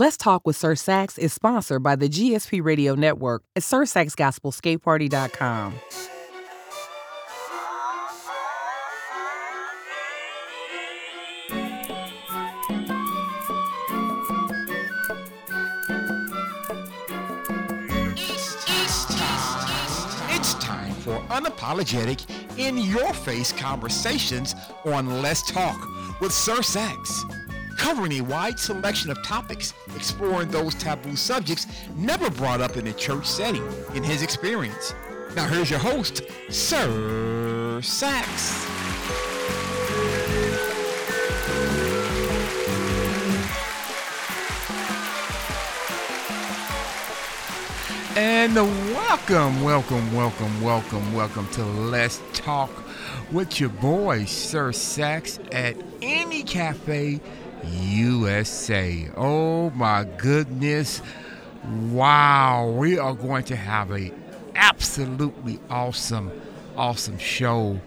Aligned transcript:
Let's 0.00 0.16
Talk 0.16 0.46
with 0.46 0.56
Sir 0.56 0.76
Sax 0.76 1.18
is 1.18 1.34
sponsored 1.34 1.82
by 1.82 1.94
the 1.94 2.08
GSP 2.08 2.64
Radio 2.64 2.94
Network 2.94 3.42
at 3.54 3.60
SirSaxGospelSkateParty.com. 3.60 5.74
It's 20.30 20.54
time 20.54 20.94
for 20.94 21.18
unapologetic, 21.28 22.24
in 22.58 22.78
your 22.78 23.12
face 23.12 23.52
conversations 23.52 24.54
on 24.86 25.20
Let's 25.20 25.42
Talk 25.42 25.78
with 26.22 26.32
Sir 26.32 26.62
Sax, 26.62 27.22
covering 27.80 28.12
a 28.12 28.20
wide 28.20 28.60
selection 28.60 29.10
of 29.10 29.22
topics, 29.22 29.72
exploring 29.96 30.50
those 30.50 30.74
taboo 30.74 31.16
subjects 31.16 31.66
never 31.96 32.28
brought 32.28 32.60
up 32.60 32.76
in 32.76 32.86
a 32.88 32.92
church 32.92 33.24
setting 33.24 33.66
in 33.94 34.02
his 34.02 34.22
experience. 34.22 34.94
Now, 35.34 35.48
here's 35.48 35.70
your 35.70 35.78
host, 35.78 36.20
Sir 36.50 37.80
Sax. 37.82 38.66
And 48.14 48.56
welcome, 48.56 49.62
welcome, 49.62 50.14
welcome, 50.14 50.62
welcome, 50.62 51.14
welcome 51.14 51.48
to 51.52 51.64
Let's 51.64 52.20
Talk 52.34 52.70
with 53.32 53.58
your 53.58 53.70
boy, 53.70 54.26
Sir 54.26 54.70
Sax, 54.72 55.38
at 55.52 55.76
Any 56.02 56.42
Cafe 56.42 57.20
USA. 57.64 59.08
Oh 59.16 59.70
my 59.70 60.04
goodness. 60.04 61.02
Wow, 61.90 62.74
we 62.76 62.98
are 62.98 63.14
going 63.14 63.44
to 63.44 63.56
have 63.56 63.92
a 63.92 64.12
absolutely 64.54 65.60
awesome, 65.68 66.30
awesome 66.76 67.18
show 67.18 67.80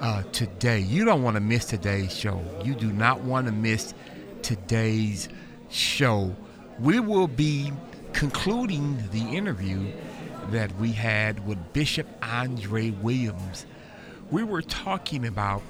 uh, 0.00 0.22
today. 0.32 0.80
You 0.80 1.04
don't 1.04 1.22
want 1.22 1.36
to 1.36 1.40
miss 1.40 1.64
today's 1.64 2.14
show. 2.16 2.44
You 2.62 2.74
do 2.74 2.92
not 2.92 3.20
want 3.20 3.46
to 3.46 3.52
miss 3.52 3.94
today's 4.42 5.28
show. 5.70 6.34
We 6.78 7.00
will 7.00 7.28
be 7.28 7.72
concluding 8.12 9.02
the 9.10 9.22
interview 9.22 9.90
that 10.50 10.74
we 10.78 10.92
had 10.92 11.46
with 11.46 11.72
Bishop 11.72 12.06
Andre 12.22 12.90
Williams. 12.90 13.66
We 14.30 14.42
were 14.42 14.62
talking 14.62 15.26
about 15.26 15.62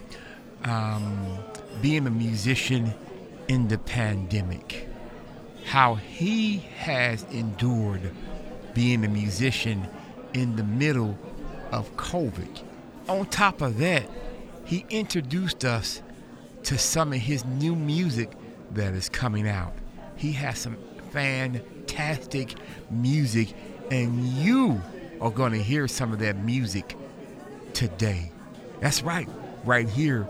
um, 0.65 1.39
being 1.81 2.07
a 2.07 2.11
musician 2.11 2.93
in 3.49 3.69
the 3.69 3.79
pandemic, 3.79 4.89
how 5.65 5.95
he 5.95 6.59
has 6.79 7.25
endured 7.25 8.11
being 8.75 9.05
a 9.05 9.09
musician 9.09 9.89
in 10.33 10.57
the 10.57 10.65
middle 10.65 11.17
of 11.71 11.95
COVID. 11.97 12.63
On 13.09 13.27
top 13.27 13.61
of 13.61 13.79
that, 13.79 14.09
he 14.65 14.87
introduced 14.91 15.65
us 15.65 16.03
to 16.65 16.79
some 16.79 17.13
of 17.13 17.21
his 17.21 17.45
new 17.45 17.77
music 17.77 18.31
that 18.73 18.95
is 18.95 19.09
coming 19.09 19.47
out. 19.49 19.75
He 20.17 20.33
has 20.33 20.59
some 20.59 20.77
fantastic 21.13 22.55
music, 22.91 23.55
and 23.91 24.25
you 24.25 24.81
are 25.21 25.31
going 25.31 25.53
to 25.53 25.63
hear 25.63 25.87
some 25.87 26.13
of 26.13 26.19
that 26.21 26.39
music 26.39 26.97
today. 27.75 28.33
That's 28.81 29.03
right, 29.03 29.29
right 29.65 29.89
here 29.89 30.27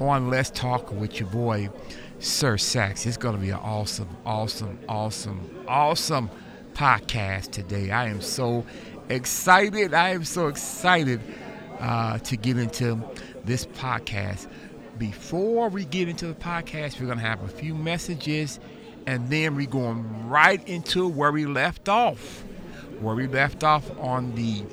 on 0.00 0.28
Let's 0.28 0.50
Talk 0.50 0.92
with 0.92 1.18
your 1.20 1.28
boy, 1.30 1.70
Sir 2.26 2.58
Sax. 2.58 3.06
It's 3.06 3.16
going 3.16 3.36
to 3.36 3.40
be 3.40 3.50
an 3.50 3.60
awesome, 3.62 4.08
awesome, 4.26 4.78
awesome, 4.88 5.64
awesome 5.68 6.28
podcast 6.74 7.52
today. 7.52 7.90
I 7.92 8.08
am 8.08 8.20
so 8.20 8.66
excited. 9.08 9.94
I 9.94 10.10
am 10.10 10.24
so 10.24 10.48
excited 10.48 11.20
uh, 11.78 12.18
to 12.18 12.36
get 12.36 12.58
into 12.58 13.00
this 13.44 13.64
podcast. 13.66 14.48
Before 14.98 15.68
we 15.68 15.84
get 15.84 16.08
into 16.08 16.26
the 16.26 16.34
podcast, 16.34 17.00
we're 17.00 17.06
going 17.06 17.18
to 17.18 17.24
have 17.24 17.42
a 17.44 17.48
few 17.48 17.74
messages 17.74 18.58
and 19.06 19.30
then 19.30 19.54
we're 19.54 19.66
going 19.68 20.28
right 20.28 20.66
into 20.68 21.08
where 21.08 21.30
we 21.30 21.46
left 21.46 21.88
off. 21.88 22.44
Where 23.00 23.14
we 23.14 23.28
left 23.28 23.62
off 23.62 23.88
on 24.00 24.34
the 24.34 24.64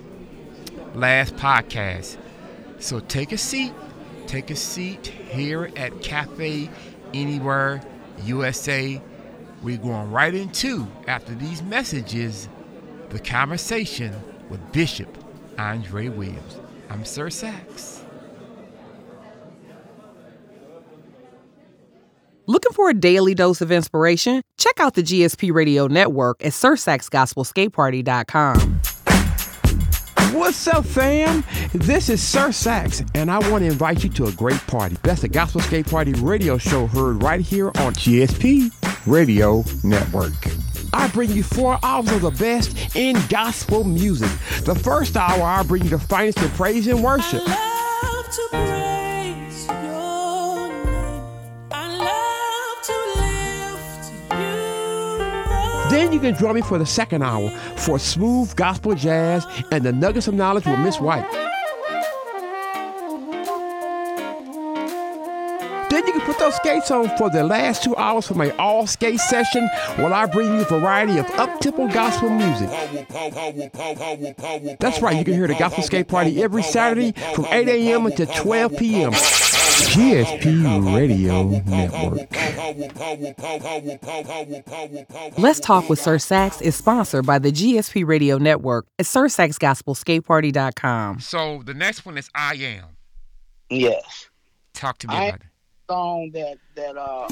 last 0.96 1.36
podcast. 1.36 2.18
So 2.80 3.00
take 3.00 3.32
a 3.32 3.38
seat. 3.38 3.74
Take 4.26 4.50
a 4.50 4.56
seat 4.56 5.06
here 5.08 5.70
at 5.76 6.02
Cafe 6.02 6.70
Anywhere 7.14 7.82
USA. 8.26 9.02
We're 9.62 9.78
going 9.78 10.12
right 10.12 10.36
into, 10.36 10.88
after 11.08 11.34
these 11.36 11.64
messages, 11.64 12.50
the 13.10 13.20
conversation 13.20 14.14
with 14.50 14.60
Bishop 14.72 15.18
Andre 15.58 16.10
Williams. 16.10 16.60
I'm 16.90 17.06
Sir 17.06 17.30
Sax. 17.30 18.04
Looking 22.46 22.74
for 22.74 22.90
a 22.90 22.94
daily 22.94 23.34
dose 23.34 23.62
of 23.62 23.72
inspiration? 23.72 24.42
Check 24.58 24.82
out 24.82 24.96
the 24.96 25.04
GSP 25.04 25.54
Radio 25.54 25.88
Network 25.88 26.44
at 26.44 26.52
SirSaxGospelSkateParty.com. 26.52 28.82
What's 30.34 30.68
up, 30.68 30.84
fam? 30.84 31.44
This 31.74 32.10
is 32.10 32.20
Sir 32.20 32.52
Sax, 32.52 33.04
and 33.14 33.30
I 33.30 33.38
want 33.52 33.64
to 33.64 33.68
invite 33.70 34.04
you 34.04 34.10
to 34.10 34.26
a 34.26 34.32
great 34.32 34.60
party. 34.66 34.98
That's 35.04 35.22
the 35.22 35.28
Gospel 35.28 35.62
Skate 35.62 35.86
Party 35.86 36.14
radio 36.14 36.58
show 36.58 36.88
heard 36.88 37.22
right 37.22 37.40
here 37.40 37.68
on 37.68 37.94
GSP 37.94 38.72
Radio 39.06 39.64
Network. 39.84 40.34
I 40.92 41.08
bring 41.10 41.30
you 41.30 41.44
four 41.44 41.78
hours 41.84 42.12
of 42.12 42.22
the 42.22 42.32
best 42.32 42.96
in 42.96 43.16
gospel 43.30 43.84
music. 43.84 44.32
The 44.64 44.74
first 44.74 45.16
hour, 45.18 45.44
I 45.44 45.62
bring 45.62 45.84
you 45.84 45.90
the 45.90 46.00
finest 46.00 46.42
in 46.42 46.50
praise 46.50 46.88
and 46.88 47.04
worship. 47.04 47.44
Then 55.94 56.12
you 56.12 56.20
can 56.20 56.36
join 56.36 56.56
me 56.56 56.62
for 56.64 56.80
the 56.80 56.88
second 56.88 57.22
hour 57.22 57.52
for 57.76 58.00
smooth 58.00 58.56
gospel 58.56 58.96
jazz 58.96 59.46
and 59.72 59.84
the 59.84 59.92
nuggets 59.92 60.28
of 60.28 60.34
knowledge 60.34 60.66
with 60.66 60.80
Miss 60.80 61.00
White. 61.00 61.30
Then 65.92 66.08
you 66.08 66.14
can 66.14 66.22
put 66.22 66.40
those 66.40 66.56
skates 66.56 66.90
on 66.90 67.16
for 67.16 67.30
the 67.30 67.44
last 67.44 67.84
two 67.84 67.96
hours 67.96 68.28
for 68.28 68.34
my 68.34 68.50
all 68.58 68.88
skate 68.88 69.20
session 69.20 69.70
while 69.98 70.16
I 70.16 70.26
bring 70.26 70.48
you 70.48 70.62
a 70.62 70.66
variety 70.66 71.20
of 71.20 71.30
up-tempo 71.38 71.88
gospel 71.90 72.32
music. 72.32 72.70
That's 74.80 75.00
right, 75.00 75.16
you 75.16 75.24
can 75.24 75.36
hear 75.36 75.46
the 75.46 75.56
Gospel 75.60 75.84
Skate 75.84 76.08
Party 76.08 76.42
every 76.42 76.64
Saturday 76.64 77.12
from 77.36 77.46
8 77.46 77.68
a.m. 77.68 78.08
until 78.08 78.26
12 78.26 78.78
p.m. 78.78 79.12
GSP 79.12 80.96
Radio 80.96 81.50
Network. 81.68 82.43
Let's 85.38 85.60
Talk 85.60 85.90
with 85.90 86.00
Sir 86.00 86.18
Sax 86.18 86.62
is 86.62 86.76
sponsored 86.76 87.26
by 87.26 87.40
the 87.40 87.52
GSP 87.52 88.08
Radio 88.08 88.38
Network 88.38 88.86
at 89.00 89.06
SirSaxGospelSkateParty.com. 89.06 91.20
So 91.20 91.62
the 91.66 91.74
next 91.74 92.06
one 92.06 92.18
is 92.18 92.30
I 92.34 92.54
Am. 92.56 92.86
Yes. 93.70 94.30
Talk 94.74 94.98
to 95.00 95.08
me 95.08 95.16
I- 95.16 95.26
about 95.26 95.40
it. 95.42 95.48
Song 95.90 96.32
that 96.34 96.56
that 96.76 96.96
uh 96.96 97.28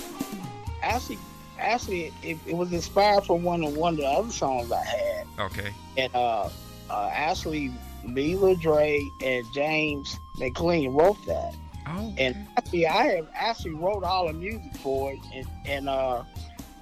actually 0.83 1.17
actually 1.57 2.11
it, 2.21 2.37
it 2.45 2.57
was 2.57 2.73
inspired 2.73 3.23
from 3.23 3.43
one 3.43 3.63
of 3.63 3.77
one 3.77 3.93
of 3.93 3.99
the 3.99 4.05
other 4.05 4.29
songs 4.29 4.69
I 4.69 4.83
had. 4.83 5.25
Okay. 5.39 5.69
And 5.95 6.13
uh 6.13 6.49
uh 6.89 7.09
actually 7.13 7.71
B. 8.13 8.35
Dre 8.61 8.99
and 9.23 9.45
James 9.55 10.17
McLean 10.37 10.93
wrote 10.93 11.15
that. 11.27 11.55
Oh. 11.87 12.13
And 12.17 12.35
actually 12.57 12.87
I 12.87 13.07
have 13.15 13.27
actually 13.33 13.73
wrote 13.73 14.03
all 14.03 14.27
the 14.27 14.33
music 14.33 14.75
for 14.77 15.13
it 15.13 15.19
and, 15.33 15.47
and 15.65 15.89
uh 15.89 16.23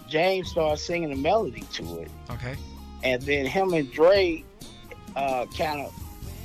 James 0.07 0.49
started 0.49 0.77
singing 0.77 1.09
the 1.09 1.15
melody 1.15 1.61
to 1.73 1.99
it. 1.99 2.11
Okay. 2.31 2.55
and 3.03 3.21
then 3.21 3.45
him 3.45 3.73
and 3.73 3.91
Dre 3.91 4.43
uh, 5.15 5.45
kind 5.57 5.81
of 5.81 5.93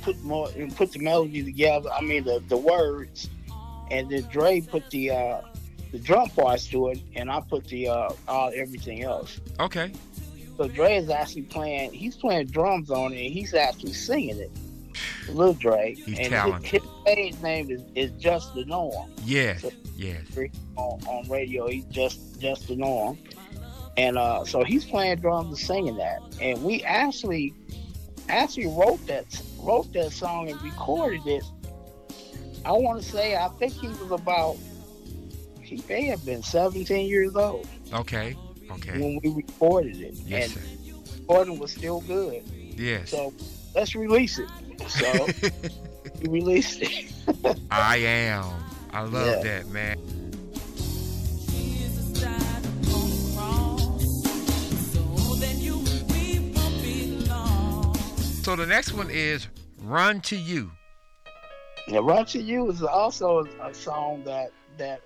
put 0.01 0.21
more 0.23 0.49
and 0.55 0.75
put 0.75 0.91
the 0.91 0.99
melody 0.99 1.43
together. 1.43 1.89
I 1.91 2.01
mean 2.01 2.23
the, 2.23 2.43
the 2.47 2.57
words, 2.57 3.29
and 3.91 4.09
then 4.09 4.23
Dre 4.31 4.61
put 4.61 4.89
the 4.91 5.11
uh, 5.11 5.41
the 5.91 5.99
drum 5.99 6.29
parts 6.29 6.67
to 6.67 6.89
it, 6.89 6.99
and 7.15 7.31
I 7.31 7.39
put 7.41 7.65
the 7.65 7.87
uh, 7.89 8.09
all 8.27 8.51
everything 8.55 9.03
else. 9.03 9.39
Okay. 9.59 9.91
So 10.57 10.67
Dre 10.67 10.95
is 10.95 11.09
actually 11.09 11.43
playing. 11.43 11.91
He's 11.93 12.15
playing 12.15 12.47
drums 12.47 12.89
on 12.89 13.13
it, 13.13 13.25
and 13.25 13.33
he's 13.33 13.53
actually 13.53 13.93
singing 13.93 14.37
it. 14.39 14.51
Little 15.29 15.53
Dre, 15.53 15.95
He's 15.95 16.19
and 16.19 16.29
talented. 16.29 16.69
his, 16.71 16.81
his 16.81 16.91
stage 17.01 17.41
name 17.41 17.69
is, 17.71 17.81
is 17.95 18.11
Just 18.21 18.53
the 18.55 18.65
Norm 18.65 19.11
Yes. 19.23 19.65
Yes. 19.97 20.23
on, 20.75 20.99
on 21.07 21.29
radio. 21.29 21.67
He's 21.67 21.85
just 21.85 22.39
just 22.39 22.67
the 22.67 22.75
norm. 22.75 23.17
And 23.97 24.17
uh, 24.17 24.43
so 24.43 24.63
he's 24.63 24.83
playing 24.83 25.17
drums 25.19 25.47
and 25.47 25.57
singing 25.57 25.95
that. 25.97 26.19
And 26.41 26.61
we 26.63 26.83
actually 26.83 27.53
actually 28.27 28.67
wrote 28.67 29.05
that 29.07 29.25
wrote 29.59 29.91
that 29.93 30.11
song 30.11 30.49
and 30.49 30.61
recorded 30.61 31.25
it. 31.25 31.43
I 32.65 32.71
want 32.73 33.01
to 33.01 33.07
say 33.09 33.35
I 33.35 33.47
think 33.59 33.73
he 33.73 33.87
was 33.87 34.11
about 34.11 34.57
he 35.61 35.81
may 35.89 36.05
have 36.05 36.23
been 36.25 36.43
17 36.43 37.07
years 37.07 37.35
old. 37.35 37.67
Okay. 37.93 38.35
Okay. 38.71 38.99
when 38.99 39.19
we 39.23 39.29
recorded 39.29 40.01
it, 40.01 40.13
Yes, 40.25 40.51
sir. 40.53 40.59
and 40.59 41.19
recording 41.21 41.59
was 41.59 41.71
still 41.71 42.01
good. 42.01 42.43
Yes. 42.77 43.11
So 43.11 43.33
let's 43.73 43.95
release 43.95 44.39
it. 44.39 44.49
So 44.87 45.27
we 46.21 46.29
released 46.29 46.81
it. 46.81 47.11
I 47.71 47.97
am. 47.97 48.45
I 48.91 49.01
love 49.01 49.27
Yeah. 49.27 49.43
that, 49.43 49.67
man. 49.67 49.97
Jesus 51.49 52.21
died 52.21 52.65
on 52.65 53.09
the 53.09 53.33
cross, 53.35 54.23
so 54.93 55.35
then 55.35 55.59
you 55.59 55.75
and 55.77 56.11
we 56.11 56.39
will 56.53 56.81
belong. 57.25 57.95
So 58.43 58.55
the 58.55 58.65
next 58.65 58.93
one 58.93 59.09
is 59.09 59.47
Run 59.81 60.21
to 60.21 60.35
You. 60.35 60.71
Now, 61.87 61.99
Run 62.01 62.25
to 62.27 62.41
You 62.41 62.69
is 62.71 62.81
also 62.81 63.45
a 63.61 63.73
song 63.73 64.23
that 64.25 64.51
that 64.77 65.01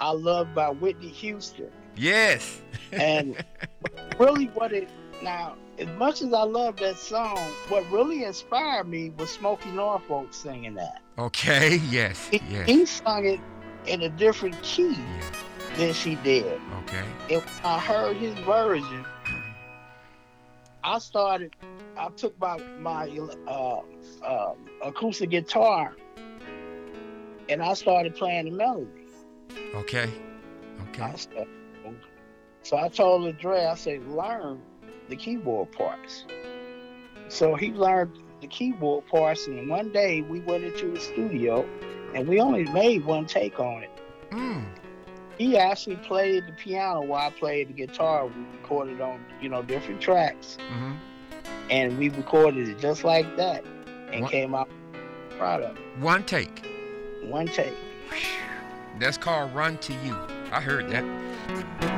I 0.00 0.10
love 0.10 0.54
by 0.54 0.70
Whitney 0.70 1.08
Houston. 1.08 1.70
Yes. 1.96 2.60
And 2.92 3.42
really, 4.18 4.46
what 4.46 4.72
it 4.72 4.88
now, 5.22 5.56
as 5.78 5.88
much 5.98 6.22
as 6.22 6.32
I 6.32 6.42
love 6.42 6.76
that 6.76 6.96
song, 6.96 7.38
what 7.68 7.88
really 7.90 8.24
inspired 8.24 8.88
me 8.88 9.10
was 9.10 9.36
Smokie 9.36 9.72
Norful 9.72 10.32
singing 10.32 10.74
that. 10.74 11.00
Okay. 11.18 11.80
Yes. 11.90 12.28
He, 12.28 12.40
Yes. 12.50 12.66
he 12.66 12.86
sung 12.86 13.26
it 13.26 13.40
in 13.86 14.02
a 14.02 14.08
different 14.08 14.60
key 14.62 14.92
yes. 14.92 15.32
than 15.76 15.92
she 15.92 16.14
did. 16.16 16.60
Okay. 16.82 17.04
And 17.30 17.42
I 17.64 17.78
heard 17.78 18.16
his 18.16 18.34
version, 18.40 19.04
I 20.84 20.98
started. 20.98 21.54
I 21.96 22.08
took 22.08 22.38
my 22.40 22.56
my 22.80 23.08
uh, 23.46 23.80
uh, 24.24 24.54
acoustic 24.82 25.30
guitar, 25.30 25.94
and 27.48 27.62
I 27.62 27.74
started 27.74 28.16
playing 28.16 28.46
the 28.46 28.50
melody. 28.50 29.06
Okay. 29.74 30.10
I 31.00 31.10
Okay. 31.10 31.36
So 32.62 32.76
I 32.76 32.88
told 32.88 33.36
Dre, 33.38 33.64
I 33.64 33.74
said, 33.74 34.06
learn 34.08 34.60
the 35.12 35.16
keyboard 35.16 35.70
parts. 35.72 36.24
So 37.28 37.54
he 37.54 37.70
learned 37.72 38.18
the 38.40 38.46
keyboard 38.46 39.06
parts, 39.08 39.46
and 39.46 39.68
one 39.68 39.92
day 39.92 40.22
we 40.22 40.40
went 40.40 40.64
into 40.64 40.90
the 40.90 41.00
studio, 41.00 41.68
and 42.14 42.26
we 42.26 42.40
only 42.40 42.64
made 42.64 43.04
one 43.04 43.26
take 43.26 43.60
on 43.60 43.82
it. 43.82 43.90
Mm. 44.30 44.64
He 45.36 45.58
actually 45.58 45.96
played 45.96 46.46
the 46.46 46.52
piano 46.52 47.02
while 47.02 47.26
I 47.28 47.30
played 47.30 47.68
the 47.68 47.74
guitar. 47.74 48.26
We 48.26 48.42
recorded 48.58 49.02
on, 49.02 49.22
you 49.42 49.50
know, 49.50 49.62
different 49.62 50.00
tracks, 50.00 50.56
hmm 50.72 50.92
and 51.70 51.96
we 51.98 52.08
recorded 52.10 52.68
it 52.68 52.78
just 52.80 53.04
like 53.04 53.36
that, 53.36 53.64
and 54.12 54.22
What- 54.22 54.30
came 54.30 54.54
out 54.54 54.68
product 55.38 55.78
One 56.00 56.24
take. 56.24 56.66
one 57.22 57.46
take. 57.46 57.74
That's 58.98 59.16
called 59.18 59.54
Run 59.54 59.76
to 59.78 59.92
You. 60.04 60.16
I 60.50 60.60
heard 60.60 60.88
that. 60.90 61.91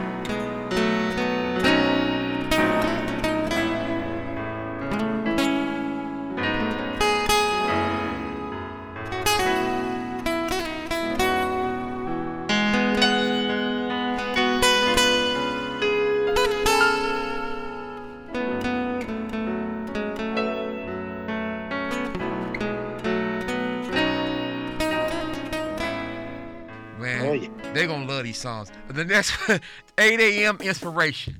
They're 27.75 27.87
gonna 27.87 28.07
love 28.07 28.25
these 28.25 28.39
songs. 28.39 28.71
The 28.89 29.05
next 29.05 29.33
8 29.99 30.21
a.m. 30.21 30.59
inspiration. 30.61 31.37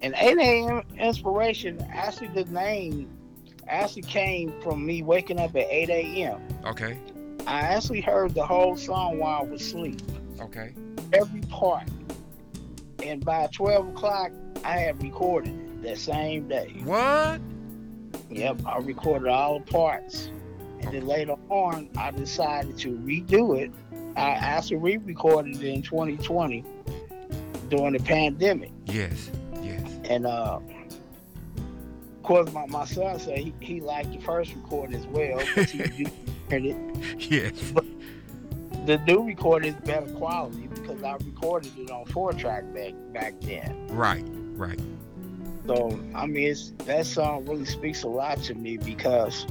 And 0.00 0.14
8 0.16 0.38
a.m. 0.38 0.82
inspiration, 0.98 1.84
actually, 1.92 2.28
the 2.28 2.44
name 2.46 3.08
actually 3.66 4.02
came 4.02 4.52
from 4.62 4.86
me 4.86 5.02
waking 5.02 5.38
up 5.40 5.50
at 5.56 5.66
8 5.68 5.90
a.m. 5.90 6.40
Okay. 6.64 6.96
I 7.46 7.60
actually 7.60 8.00
heard 8.00 8.34
the 8.34 8.46
whole 8.46 8.76
song 8.76 9.18
while 9.18 9.40
I 9.40 9.44
was 9.44 9.62
asleep, 9.62 10.00
Okay. 10.40 10.72
every 11.12 11.40
part. 11.42 11.88
And 13.02 13.24
by 13.24 13.48
12 13.52 13.88
o'clock, 13.88 14.32
I 14.64 14.78
had 14.78 15.02
recorded 15.02 15.54
it 15.54 15.82
that 15.82 15.98
same 15.98 16.48
day. 16.48 16.80
What? 16.84 17.40
Yep, 18.30 18.60
I 18.66 18.78
recorded 18.78 19.28
all 19.28 19.60
the 19.60 19.64
parts. 19.66 20.30
And 20.80 20.92
then 20.92 21.06
later 21.06 21.34
on, 21.48 21.88
I 21.96 22.10
decided 22.10 22.78
to 22.78 22.90
redo 22.98 23.58
it. 23.58 23.72
I 24.18 24.30
actually 24.30 24.76
re 24.76 24.96
recorded 24.98 25.56
it 25.62 25.64
in 25.64 25.82
2020 25.82 26.64
during 27.68 27.92
the 27.92 28.00
pandemic. 28.00 28.72
Yes. 28.86 29.30
Yes. 29.62 29.82
And 30.04 30.26
uh, 30.26 30.58
of 30.58 32.22
course, 32.22 32.52
my, 32.52 32.66
my 32.66 32.84
son 32.84 33.18
said 33.20 33.38
he, 33.38 33.54
he 33.60 33.80
liked 33.80 34.12
the 34.12 34.18
first 34.20 34.54
recording 34.54 34.96
as 34.96 35.06
well. 35.06 35.38
'cause 35.54 35.70
he 35.70 35.78
heard 36.50 36.64
it. 36.64 36.76
Yes. 37.18 37.72
The 38.86 38.98
new 39.06 39.22
recording 39.22 39.74
is 39.74 39.80
better 39.82 40.06
quality 40.14 40.66
because 40.66 41.02
I 41.02 41.12
recorded 41.16 41.78
it 41.78 41.90
on 41.90 42.06
four 42.06 42.32
track 42.32 42.64
back 42.74 42.94
back 43.12 43.34
then. 43.42 43.86
Right. 43.88 44.24
Right. 44.56 44.80
So 45.66 46.00
I 46.14 46.26
mean, 46.26 46.48
it's, 46.48 46.72
that 46.86 47.06
song 47.06 47.44
really 47.44 47.66
speaks 47.66 48.02
a 48.02 48.08
lot 48.08 48.42
to 48.44 48.54
me 48.54 48.78
because 48.78 49.46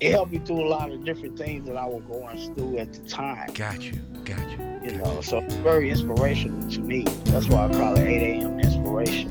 it 0.00 0.12
helped 0.12 0.32
me 0.32 0.38
through 0.38 0.66
a 0.66 0.68
lot 0.68 0.90
of 0.90 1.04
different 1.04 1.36
things 1.36 1.66
that 1.66 1.76
I 1.76 1.84
was 1.84 2.02
going 2.04 2.54
through 2.54 2.78
at 2.78 2.92
the 2.92 3.00
time. 3.08 3.52
Got 3.52 3.82
you. 3.82 3.98
Got 4.24 4.50
you. 4.50 4.80
You 4.82 4.96
know, 4.96 5.20
so 5.20 5.40
very 5.62 5.90
inspirational 5.90 6.68
to 6.70 6.80
me. 6.80 7.02
That's 7.24 7.48
why 7.48 7.66
I 7.66 7.72
call 7.72 7.96
it 7.96 8.06
8 8.06 8.40
a.m. 8.40 8.58
inspiration. 8.60 9.30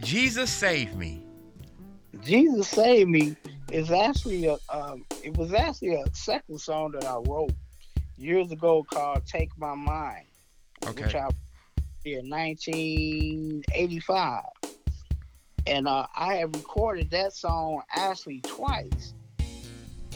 Jesus 0.00 0.50
saved 0.50 0.96
me. 0.96 1.22
Jesus 2.22 2.68
saved 2.68 3.10
Me 3.10 3.36
is 3.70 3.90
actually 3.90 4.46
a 4.46 4.56
um, 4.70 5.04
it 5.22 5.36
was 5.36 5.52
actually 5.52 5.94
a 5.94 6.04
second 6.12 6.58
song 6.60 6.92
that 6.92 7.04
I 7.04 7.16
wrote 7.16 7.52
years 8.16 8.50
ago 8.52 8.86
called 8.90 9.26
Take 9.26 9.50
My 9.58 9.74
Mind, 9.74 10.24
which 10.94 11.14
I 11.14 11.28
in 12.04 12.30
1985. 12.30 14.42
And 15.66 15.88
uh, 15.88 16.06
I 16.16 16.36
had 16.36 16.54
recorded 16.54 17.10
that 17.10 17.32
song 17.32 17.82
actually 17.90 18.40
twice. 18.42 19.14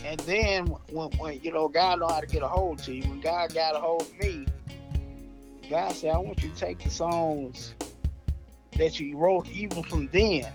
And 0.05 0.21
then 0.21 0.67
when, 0.91 1.11
when 1.19 1.41
you 1.43 1.53
know 1.53 1.67
God 1.69 1.99
know 2.01 2.09
how 2.09 2.21
to 2.21 2.27
get 2.27 2.43
a 2.43 2.49
hold 2.49 2.79
to 2.85 2.95
you, 2.95 3.03
when 3.03 3.21
God 3.21 3.53
got 3.53 3.75
a 3.75 3.81
hold 3.81 4.03
of 4.03 4.19
me, 4.21 4.47
God 5.69 5.93
said, 5.93 6.15
I 6.15 6.19
want 6.19 6.43
you 6.43 6.51
to 6.51 6.57
take 6.57 6.79
the 6.79 6.91
songs 6.91 7.75
that 8.79 8.99
you 8.99 9.17
wrote 9.17 9.49
even 9.49 9.83
from 9.83 10.09
then 10.09 10.47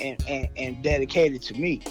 and, 0.00 0.22
and, 0.28 0.48
and 0.56 0.82
dedicated 0.82 1.42
to 1.42 1.54
me. 1.54 1.82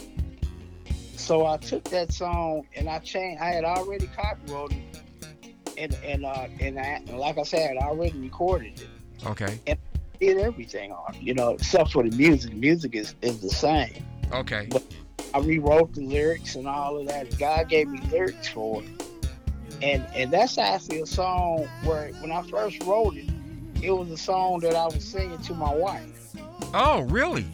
So 1.16 1.46
I 1.46 1.58
took 1.58 1.86
that 1.86 2.12
song 2.12 2.68
and 2.76 2.90
I 2.90 3.00
changed. 3.00 3.42
I 3.42 3.50
had 3.52 3.64
already 3.64 4.08
copywrote 4.08 4.74
it, 4.74 5.54
and 5.78 5.94
and 6.04 6.26
uh, 6.26 6.48
and, 6.60 6.78
I, 6.78 6.84
and 7.08 7.18
like 7.18 7.38
I 7.38 7.44
said, 7.44 7.78
I 7.78 7.86
already 7.86 8.20
recorded 8.20 8.82
it. 8.82 8.88
Okay. 9.26 9.58
And 9.66 9.80
did 10.20 10.38
everything 10.38 10.92
on, 10.92 11.16
you 11.20 11.34
know, 11.34 11.52
except 11.52 11.92
for 11.92 12.08
the 12.08 12.16
music. 12.16 12.52
The 12.52 12.58
music 12.58 12.96
is 12.96 13.16
is 13.22 13.40
the 13.42 13.50
same. 13.50 14.06
Okay. 14.32 14.68
But 14.70 14.84
I 15.34 15.40
rewrote 15.40 15.94
the 15.94 16.02
lyrics 16.02 16.56
and 16.56 16.68
all 16.68 17.00
of 17.00 17.08
that. 17.08 17.38
God 17.38 17.70
gave 17.70 17.88
me 17.88 18.00
lyrics 18.12 18.48
for 18.48 18.84
it. 18.84 18.90
And 19.82 20.06
and 20.14 20.32
that's 20.32 20.58
actually 20.58 21.02
a 21.02 21.06
song 21.06 21.68
where 21.84 22.12
when 22.22 22.32
I 22.32 22.42
first 22.44 22.84
wrote 22.84 23.16
it, 23.18 23.30
it 23.84 23.92
was 23.92 24.10
a 24.12 24.18
song 24.18 24.60
that 24.62 24.76
I 24.76 24.86
was 24.86 25.04
singing 25.04 25.38
to 25.40 25.54
my 25.54 25.74
wife. 25.74 26.36
Oh, 26.74 27.02
really? 27.10 27.46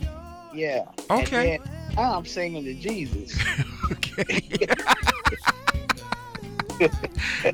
Yeah. 0.54 0.86
Okay. 1.10 1.56
And 1.56 1.66
then 1.66 1.98
I'm 1.98 2.26
singing 2.26 2.64
to 2.66 2.74
Jesus. 2.76 3.38
Okay. 3.92 4.40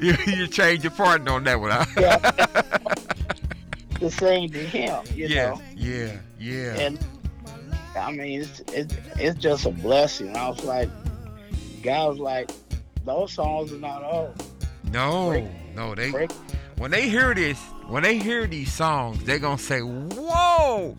you, 0.01 0.13
you 0.27 0.48
changed 0.48 0.84
your 0.84 0.91
partner 0.91 1.32
on 1.32 1.46
that 1.46 1.58
one, 1.60 1.72
huh? 1.72 1.86
Yeah. 1.98 2.17
to 4.00 4.12
sing 4.12 4.50
to 4.51 4.60
him, 4.60 5.01
you 5.13 5.27
yeah, 5.27 5.51
know. 5.51 5.62
yeah, 5.77 6.17
yeah. 6.38 6.74
And 6.77 7.00
I 7.96 8.12
mean 8.12 8.41
it's, 8.41 8.60
it's 8.74 8.94
it's 9.17 9.39
just 9.39 9.65
a 9.65 9.72
blessing. 9.72 10.36
I 10.36 10.50
was 10.50 10.63
like 10.65 10.89
God 11.82 12.10
was 12.10 12.20
like, 12.20 12.51
those 13.05 13.32
songs 13.32 13.72
are 13.72 13.77
not 13.77 14.03
old. 14.03 14.44
no, 14.91 15.29
break- 15.29 15.46
no, 15.75 15.96
they 15.96 16.12
Break 16.12 16.32
when 16.77 16.91
they 16.91 17.10
hear 17.10 17.34
this, 17.34 17.60
when 17.88 18.03
they 18.03 18.17
hear 18.17 18.48
these 18.48 18.74
songs, 18.74 19.24
they're 19.24 19.39
gonna 19.39 19.58
say, 19.58 19.79
"Whoa!" 19.79 20.98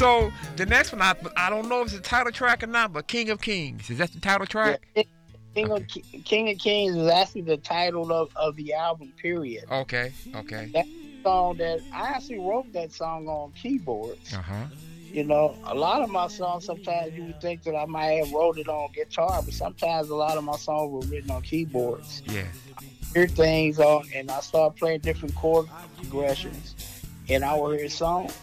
So 0.00 0.32
the 0.56 0.64
next 0.64 0.92
one, 0.92 1.02
I 1.02 1.14
I 1.36 1.50
don't 1.50 1.68
know 1.68 1.82
if 1.82 1.88
it's 1.88 1.96
the 1.96 2.00
title 2.00 2.32
track 2.32 2.62
or 2.62 2.66
not, 2.66 2.90
but 2.90 3.06
King 3.06 3.28
of 3.28 3.42
Kings 3.42 3.90
is 3.90 3.98
that 3.98 4.10
the 4.10 4.18
title 4.18 4.46
track? 4.46 4.80
Yeah, 4.96 5.02
King 5.54 5.70
of 5.72 5.86
Ki- 5.88 6.22
King 6.24 6.48
of 6.48 6.56
Kings 6.56 6.96
is 6.96 7.06
actually 7.06 7.42
the 7.42 7.58
title 7.58 8.10
of, 8.10 8.34
of 8.34 8.56
the 8.56 8.72
album. 8.72 9.12
Period. 9.20 9.64
Okay, 9.70 10.14
okay. 10.34 10.70
That 10.72 10.86
song 11.22 11.58
that 11.58 11.80
I 11.92 12.08
actually 12.12 12.38
wrote 12.38 12.72
that 12.72 12.92
song 12.92 13.28
on 13.28 13.52
keyboards. 13.52 14.32
Uh 14.32 14.40
huh. 14.40 14.64
You 15.12 15.24
know, 15.24 15.54
a 15.64 15.74
lot 15.74 16.00
of 16.00 16.08
my 16.08 16.28
songs 16.28 16.64
sometimes 16.64 17.14
you 17.14 17.24
would 17.24 17.40
think 17.42 17.64
that 17.64 17.76
I 17.76 17.84
might 17.84 18.24
have 18.24 18.32
wrote 18.32 18.56
it 18.56 18.70
on 18.70 18.90
guitar, 18.92 19.42
but 19.44 19.52
sometimes 19.52 20.08
a 20.08 20.16
lot 20.16 20.38
of 20.38 20.44
my 20.44 20.56
songs 20.56 20.90
were 20.90 21.14
written 21.14 21.30
on 21.30 21.42
keyboards. 21.42 22.22
Yes. 22.24 22.46
Hear 23.12 23.28
things 23.28 23.78
on, 23.78 24.06
and 24.14 24.30
I 24.30 24.40
start 24.40 24.76
playing 24.76 25.00
different 25.00 25.34
chord 25.34 25.68
progressions, 25.98 26.74
and 27.28 27.44
I 27.44 27.54
will 27.54 27.72
hear 27.72 27.90
songs. 27.90 28.34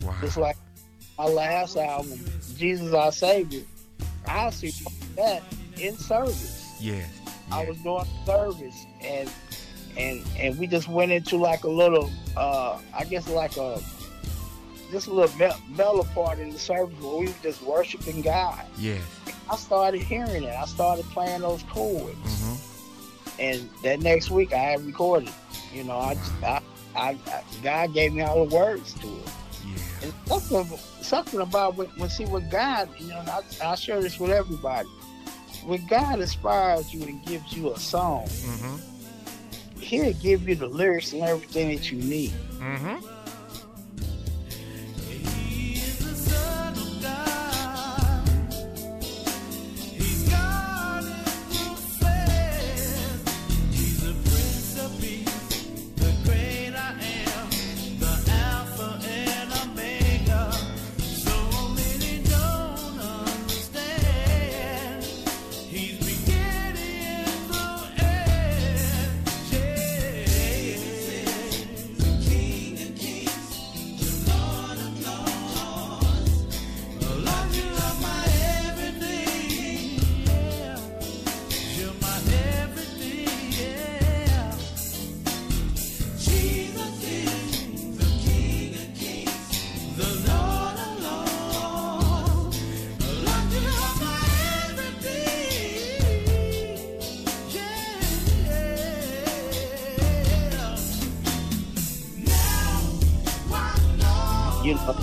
Wow. 0.00 0.16
Just 0.20 0.36
like 0.36 0.56
my 1.18 1.24
last 1.26 1.76
album, 1.76 2.18
Jesus 2.56 2.94
Our 2.94 3.10
Savior, 3.12 3.62
I 4.26 4.50
see 4.50 4.72
that 5.16 5.42
in 5.78 5.96
service. 5.96 6.76
Yeah, 6.80 7.04
I 7.50 7.64
was 7.66 7.76
doing 7.78 8.04
service 8.24 8.86
and 9.02 9.30
and 9.96 10.24
and 10.38 10.58
we 10.58 10.66
just 10.68 10.88
went 10.88 11.10
into 11.10 11.36
like 11.36 11.64
a 11.64 11.68
little 11.70 12.08
uh 12.36 12.78
I 12.94 13.04
guess 13.04 13.28
like 13.28 13.56
a 13.56 13.80
just 14.92 15.08
a 15.08 15.12
little 15.12 15.36
mel- 15.36 15.60
mellow 15.76 16.04
part 16.14 16.38
in 16.38 16.50
the 16.50 16.58
service 16.58 16.94
where 17.02 17.16
we 17.18 17.26
were 17.26 17.32
just 17.42 17.62
worshiping 17.62 18.22
God. 18.22 18.64
Yeah. 18.78 18.98
I 19.50 19.56
started 19.56 20.02
hearing 20.02 20.44
it. 20.44 20.54
I 20.54 20.64
started 20.66 21.04
playing 21.06 21.40
those 21.40 21.62
chords, 21.64 22.14
Mm-hmm. 22.16 23.40
and 23.40 23.68
that 23.82 24.00
next 24.00 24.30
week 24.30 24.52
I 24.52 24.58
had 24.58 24.86
recorded. 24.86 25.30
You 25.74 25.84
know, 25.84 25.98
I, 25.98 26.14
just, 26.14 26.42
I, 26.42 26.60
I, 26.96 27.08
I 27.26 27.42
God 27.62 27.92
gave 27.92 28.12
me 28.14 28.22
all 28.22 28.46
the 28.46 28.54
words 28.54 28.92
to 28.94 29.06
it. 29.08 29.28
Something, 30.28 30.78
something 31.00 31.40
about 31.40 31.76
when, 31.76 31.86
when 31.96 32.10
see 32.10 32.24
when 32.26 32.48
God, 32.50 32.88
you 32.98 33.08
know, 33.08 33.22
I, 33.26 33.42
I 33.64 33.74
share 33.74 34.00
this 34.00 34.18
with 34.20 34.30
everybody. 34.30 34.88
When 35.64 35.84
God 35.86 36.20
inspires 36.20 36.92
you 36.92 37.02
and 37.02 37.24
gives 37.24 37.52
you 37.52 37.72
a 37.72 37.78
song, 37.78 38.26
Mm-hmm. 38.26 38.76
He'll 39.80 40.12
give 40.14 40.46
you 40.46 40.54
the 40.54 40.66
lyrics 40.66 41.12
and 41.14 41.22
everything 41.22 41.74
that 41.74 41.90
you 41.90 41.98
need. 41.98 42.32
Mm-hmm. 42.58 42.96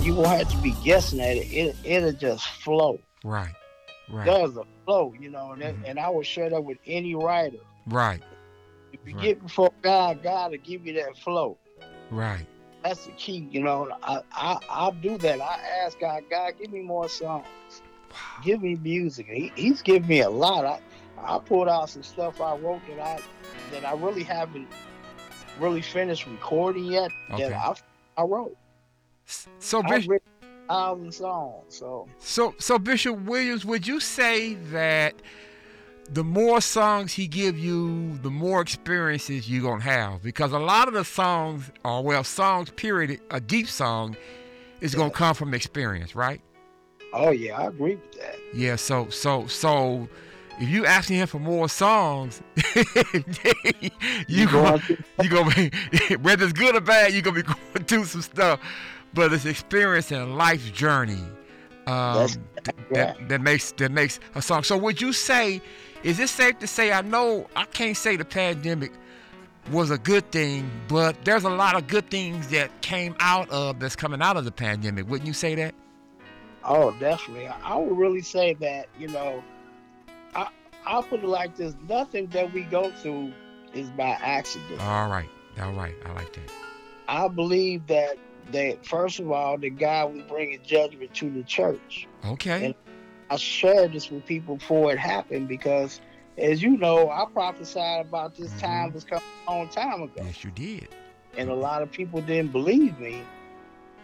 You 0.06 0.14
won't 0.14 0.38
have 0.38 0.48
to 0.50 0.56
be 0.58 0.70
guessing 0.84 1.20
at 1.20 1.36
it. 1.36 1.52
it 1.52 1.76
it'll 1.82 2.12
just 2.12 2.46
flow. 2.46 3.00
Right. 3.24 3.52
Right. 4.08 4.24
There's 4.24 4.56
a 4.56 4.62
flow, 4.84 5.12
you 5.18 5.28
know, 5.30 5.50
and, 5.50 5.60
that, 5.62 5.74
and 5.84 5.98
I 5.98 6.08
will 6.10 6.22
share 6.22 6.48
that 6.48 6.62
with 6.62 6.78
any 6.86 7.16
writer. 7.16 7.56
Right. 7.88 8.22
If 8.92 9.00
you 9.04 9.16
Right. 9.16 9.22
get 9.24 9.42
before 9.42 9.72
God, 9.82 10.22
God 10.22 10.52
will 10.52 10.58
give 10.58 10.86
you 10.86 10.92
that 10.92 11.18
flow. 11.18 11.58
Right. 12.12 12.46
That's 12.84 13.04
the 13.04 13.10
key, 13.12 13.48
you 13.50 13.64
know. 13.64 13.90
I, 14.00 14.20
I 14.30 14.58
I'll 14.70 14.92
do 14.92 15.18
that. 15.18 15.40
I 15.40 15.58
ask 15.84 15.98
God, 15.98 16.22
God, 16.30 16.52
give 16.60 16.70
me 16.70 16.82
more 16.82 17.08
songs. 17.08 17.48
Give 18.44 18.62
me 18.62 18.76
music. 18.76 19.26
He, 19.26 19.50
he's 19.56 19.82
given 19.82 20.08
me 20.08 20.20
a 20.20 20.30
lot. 20.30 20.64
I 20.64 20.78
I 21.18 21.40
pulled 21.40 21.68
out 21.68 21.90
some 21.90 22.04
stuff 22.04 22.40
I 22.40 22.54
wrote 22.54 22.82
that 22.86 23.00
I 23.00 23.20
that 23.72 23.84
I 23.84 23.94
really 23.94 24.22
haven't 24.22 24.68
really 25.58 25.82
finished 25.82 26.28
recording 26.28 26.84
yet. 26.84 27.10
Okay. 27.32 27.48
That 27.48 27.54
I 28.16 28.22
I 28.22 28.22
wrote. 28.22 28.56
So 29.58 29.82
Bishop. 29.82 30.22
So 31.68 32.08
so 32.18 32.54
so 32.58 32.78
Bishop 32.78 33.20
Williams, 33.22 33.64
would 33.64 33.86
you 33.86 34.00
say 34.00 34.54
that 34.54 35.14
the 36.10 36.24
more 36.24 36.60
songs 36.60 37.12
he 37.12 37.26
give 37.26 37.58
you, 37.58 38.18
the 38.18 38.30
more 38.30 38.60
experiences 38.60 39.50
you're 39.50 39.62
gonna 39.62 39.82
have? 39.82 40.22
Because 40.22 40.52
a 40.52 40.58
lot 40.58 40.88
of 40.88 40.94
the 40.94 41.04
songs, 41.04 41.70
or 41.84 42.02
well, 42.02 42.24
songs 42.24 42.70
period, 42.70 43.20
a 43.30 43.40
deep 43.40 43.68
song, 43.68 44.16
is 44.80 44.94
gonna 44.94 45.10
come 45.10 45.34
from 45.34 45.54
experience, 45.54 46.14
right? 46.14 46.40
Oh 47.12 47.30
yeah, 47.30 47.58
I 47.58 47.66
agree 47.68 47.96
with 47.96 48.12
that. 48.20 48.36
Yeah. 48.54 48.76
So 48.76 49.08
so 49.08 49.46
so 49.46 50.08
if 50.60 50.68
you 50.68 50.86
asking 50.86 51.16
him 51.16 51.26
for 51.26 51.38
more 51.38 51.68
songs, 51.68 52.42
you 54.28 54.48
going 54.48 54.80
gonna 54.80 54.82
you 55.22 55.28
gonna 55.28 55.54
be 55.54 56.16
whether 56.20 56.44
it's 56.44 56.52
good 56.52 56.76
or 56.76 56.80
bad, 56.80 57.12
you 57.12 57.22
gonna 57.22 57.36
be 57.36 57.42
going 57.74 57.84
through 57.86 58.04
some 58.04 58.22
stuff. 58.22 58.60
But 59.14 59.32
it's 59.32 59.46
experience 59.46 60.10
and 60.12 60.36
life's 60.36 60.70
journey 60.70 61.22
um, 61.86 62.28
yeah. 62.90 63.12
that 63.14 63.28
that 63.28 63.40
makes 63.40 63.72
that 63.72 63.92
makes 63.92 64.18
a 64.34 64.42
song. 64.42 64.62
So 64.62 64.76
would 64.76 65.00
you 65.00 65.12
say? 65.12 65.62
Is 66.02 66.20
it 66.20 66.28
safe 66.28 66.58
to 66.60 66.66
say? 66.66 66.92
I 66.92 67.00
know 67.00 67.48
I 67.56 67.64
can't 67.64 67.96
say 67.96 68.16
the 68.16 68.24
pandemic 68.24 68.92
was 69.70 69.90
a 69.90 69.98
good 69.98 70.30
thing, 70.30 70.70
but 70.88 71.24
there's 71.24 71.44
a 71.44 71.50
lot 71.50 71.74
of 71.74 71.86
good 71.86 72.08
things 72.10 72.48
that 72.48 72.70
came 72.80 73.16
out 73.18 73.48
of 73.50 73.80
that's 73.80 73.96
coming 73.96 74.22
out 74.22 74.36
of 74.36 74.44
the 74.44 74.52
pandemic. 74.52 75.08
Wouldn't 75.08 75.26
you 75.26 75.32
say 75.32 75.54
that? 75.56 75.74
Oh, 76.64 76.92
definitely. 76.98 77.48
I, 77.48 77.56
I 77.62 77.76
would 77.76 77.96
really 77.96 78.22
say 78.22 78.54
that, 78.54 78.88
you 78.98 79.08
know, 79.08 79.42
I 80.34 80.48
I'll 80.84 81.02
put 81.02 81.22
it 81.22 81.26
like 81.26 81.56
this: 81.56 81.74
nothing 81.88 82.26
that 82.28 82.52
we 82.52 82.62
go 82.62 82.90
through 82.90 83.32
is 83.74 83.90
by 83.90 84.16
accident. 84.20 84.80
All 84.80 85.08
right, 85.08 85.28
all 85.60 85.72
right, 85.72 85.94
I 86.04 86.12
like 86.12 86.32
that. 86.34 86.52
I 87.08 87.28
believe 87.28 87.86
that 87.86 88.16
that 88.52 88.86
first 88.86 89.18
of 89.18 89.30
all, 89.30 89.58
that 89.58 89.78
God 89.78 90.14
was 90.14 90.22
bringing 90.22 90.60
judgment 90.64 91.12
to 91.14 91.30
the 91.30 91.42
church. 91.42 92.06
Okay. 92.24 92.66
And- 92.66 92.74
I 93.28 93.34
shared 93.34 93.92
this 93.92 94.08
with 94.08 94.24
people 94.24 94.54
before 94.54 94.92
it 94.92 95.00
happened 95.00 95.48
because, 95.48 96.00
as 96.38 96.62
you 96.62 96.76
know, 96.76 97.10
I 97.10 97.24
prophesied 97.32 98.06
about 98.06 98.36
this 98.36 98.52
Mhm. 98.52 98.60
time 98.60 98.92
was 98.92 99.02
coming 99.02 99.24
a 99.48 99.50
long 99.50 99.68
time 99.68 100.02
ago, 100.02 100.22
Yes, 100.24 100.44
you 100.44 100.52
did. 100.52 100.88
and 101.36 101.50
a 101.50 101.54
lot 101.54 101.82
of 101.82 101.90
people 101.90 102.20
didn't 102.20 102.52
believe 102.52 102.96
me. 103.00 103.24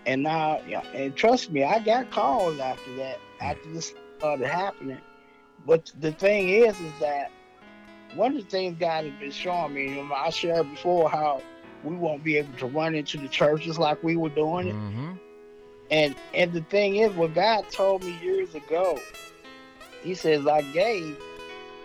And 0.06 0.24
now, 0.24 0.60
yeah, 0.66 0.82
and 0.92 1.14
trust 1.14 1.52
me, 1.52 1.62
I 1.62 1.78
got 1.78 2.10
calls 2.10 2.58
after 2.58 2.92
that, 2.96 3.20
after 3.40 3.70
this 3.70 3.94
started 4.18 4.48
happening. 4.48 4.98
But 5.64 5.92
the 6.00 6.10
thing 6.10 6.48
is, 6.48 6.80
is 6.80 6.92
that 6.98 7.30
one 8.16 8.36
of 8.36 8.42
the 8.42 8.50
things 8.50 8.76
God 8.80 9.04
has 9.04 9.14
been 9.20 9.30
showing 9.30 9.72
me, 9.74 9.86
know, 9.94 10.12
I 10.12 10.30
shared 10.30 10.68
before 10.68 11.08
how 11.08 11.40
we 11.84 11.94
won't 11.94 12.22
be 12.24 12.36
able 12.36 12.56
to 12.58 12.66
run 12.66 12.94
into 12.94 13.18
the 13.18 13.28
churches 13.28 13.78
like 13.78 14.02
we 14.02 14.16
were 14.16 14.28
doing 14.30 14.68
it. 14.68 14.74
Mm-hmm. 14.74 15.12
And 15.90 16.14
and 16.34 16.52
the 16.52 16.62
thing 16.62 16.96
is, 16.96 17.12
what 17.14 17.34
God 17.34 17.68
told 17.70 18.02
me 18.04 18.16
years 18.22 18.54
ago, 18.54 18.98
He 20.02 20.14
says, 20.14 20.46
I 20.46 20.62
gave 20.62 21.18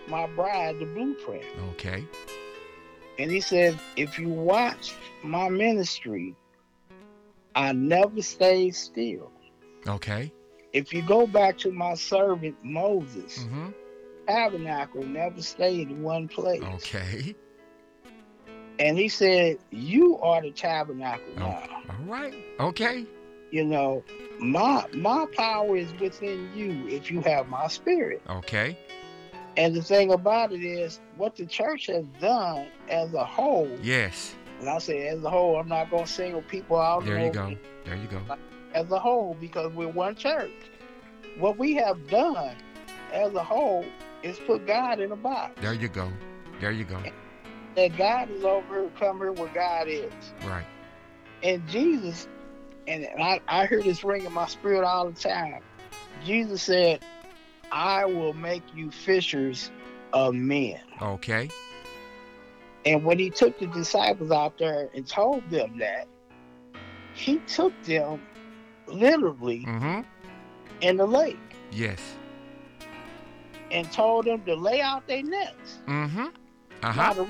my 0.07 0.27
bride 0.27 0.79
the 0.79 0.85
blueprint. 0.85 1.43
Okay. 1.71 2.05
And 3.19 3.29
He 3.31 3.41
says, 3.41 3.75
if 3.95 4.17
you 4.17 4.29
watch 4.29 4.93
my 5.23 5.49
ministry, 5.49 6.35
I 7.55 7.73
never 7.73 8.21
stayed 8.21 8.75
still. 8.75 9.31
Okay. 9.87 10.31
If 10.73 10.93
you 10.93 11.01
go 11.01 11.25
back 11.27 11.57
to 11.59 11.71
my 11.71 11.95
servant 11.95 12.55
Moses, 12.63 13.39
Mm-hmm. 13.39 13.69
tabernacle 14.27 15.03
never 15.03 15.41
stayed 15.41 15.89
in 15.89 16.03
one 16.03 16.27
place. 16.27 16.61
Okay. 16.61 17.33
And 18.79 18.97
he 18.97 19.07
said, 19.07 19.57
You 19.71 20.17
are 20.19 20.41
the 20.41 20.51
tabernacle 20.51 21.25
Oh. 21.37 21.39
now. 21.39 21.63
All 21.89 22.05
right. 22.05 22.33
Okay. 22.59 23.05
You 23.51 23.63
know, 23.63 24.03
my 24.39 24.85
my 24.93 25.25
power 25.35 25.77
is 25.77 25.91
within 25.99 26.49
you 26.55 26.87
if 26.87 27.09
you 27.09 27.21
have 27.21 27.47
my 27.47 27.67
spirit. 27.67 28.21
Okay. 28.29 28.77
And 29.55 29.75
the 29.75 29.81
thing 29.81 30.11
about 30.11 30.51
it 30.51 30.63
is, 30.63 30.99
what 31.15 31.35
the 31.35 31.45
church 31.47 31.87
has 31.87 32.05
done 32.21 32.67
as 32.89 33.13
a 33.15 33.25
whole, 33.25 33.67
Yes. 33.81 34.35
and 34.59 34.69
I 34.69 34.77
say 34.77 35.07
as 35.07 35.23
a 35.23 35.29
whole, 35.31 35.55
I'm 35.59 35.67
not 35.67 35.89
going 35.89 36.05
to 36.05 36.11
single 36.11 36.43
people 36.43 36.77
out. 36.77 37.05
There 37.05 37.19
you 37.25 37.31
go. 37.31 37.55
There 37.85 37.95
you 37.95 38.07
go. 38.07 38.19
As 38.75 38.91
a 38.91 38.99
whole, 38.99 39.35
because 39.39 39.73
we're 39.73 39.87
one 39.87 40.13
church. 40.15 40.51
What 41.39 41.57
we 41.57 41.73
have 41.75 42.07
done 42.07 42.55
as 43.11 43.33
a 43.33 43.43
whole 43.43 43.85
is 44.21 44.37
put 44.45 44.67
God 44.67 44.99
in 44.99 45.11
a 45.11 45.15
box. 45.15 45.53
There 45.61 45.73
you 45.73 45.87
go. 45.87 46.11
There 46.59 46.71
you 46.71 46.83
go. 46.83 47.01
That 47.77 47.95
God 47.95 48.31
is 48.31 48.43
over 48.43 48.81
here, 48.81 48.91
come 48.99 49.19
here 49.19 49.31
where 49.31 49.49
God 49.53 49.87
is. 49.87 50.11
Right. 50.43 50.65
And 51.43 51.65
Jesus, 51.67 52.27
and 52.87 53.07
I, 53.21 53.39
I 53.47 53.67
hear 53.67 53.83
this 53.83 54.03
ring 54.03 54.25
in 54.25 54.33
my 54.33 54.47
spirit 54.47 54.83
all 54.83 55.09
the 55.11 55.19
time. 55.19 55.61
Jesus 56.25 56.63
said, 56.63 57.05
I 57.71 58.03
will 58.05 58.33
make 58.33 58.63
you 58.75 58.89
fishers 58.89 59.69
of 60.11 60.33
men. 60.33 60.79
Okay. 61.03 61.49
And 62.83 63.03
when 63.05 63.19
he 63.19 63.29
took 63.29 63.59
the 63.59 63.67
disciples 63.67 64.31
out 64.31 64.57
there 64.57 64.89
and 64.95 65.05
told 65.07 65.47
them 65.51 65.77
that, 65.77 66.07
he 67.13 67.37
took 67.45 67.73
them 67.83 68.19
literally 68.87 69.65
Mm-hmm. 69.67 70.01
in 70.81 70.97
the 70.97 71.05
lake 71.05 71.37
Yes. 71.71 71.99
and 73.69 73.91
told 73.91 74.25
them 74.25 74.41
to 74.45 74.55
lay 74.55 74.81
out 74.81 75.05
their 75.07 75.21
nets. 75.21 75.77
Mm-hmm. 75.87 76.25
Uh-huh. 76.83 77.13
the 77.13 77.27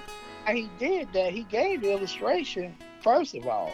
how 0.48 0.54
he 0.54 0.70
did 0.80 1.12
that, 1.12 1.34
he 1.34 1.44
gave 1.44 1.82
the 1.82 1.92
illustration, 1.92 2.74
first 3.02 3.36
of 3.36 3.46
all, 3.48 3.74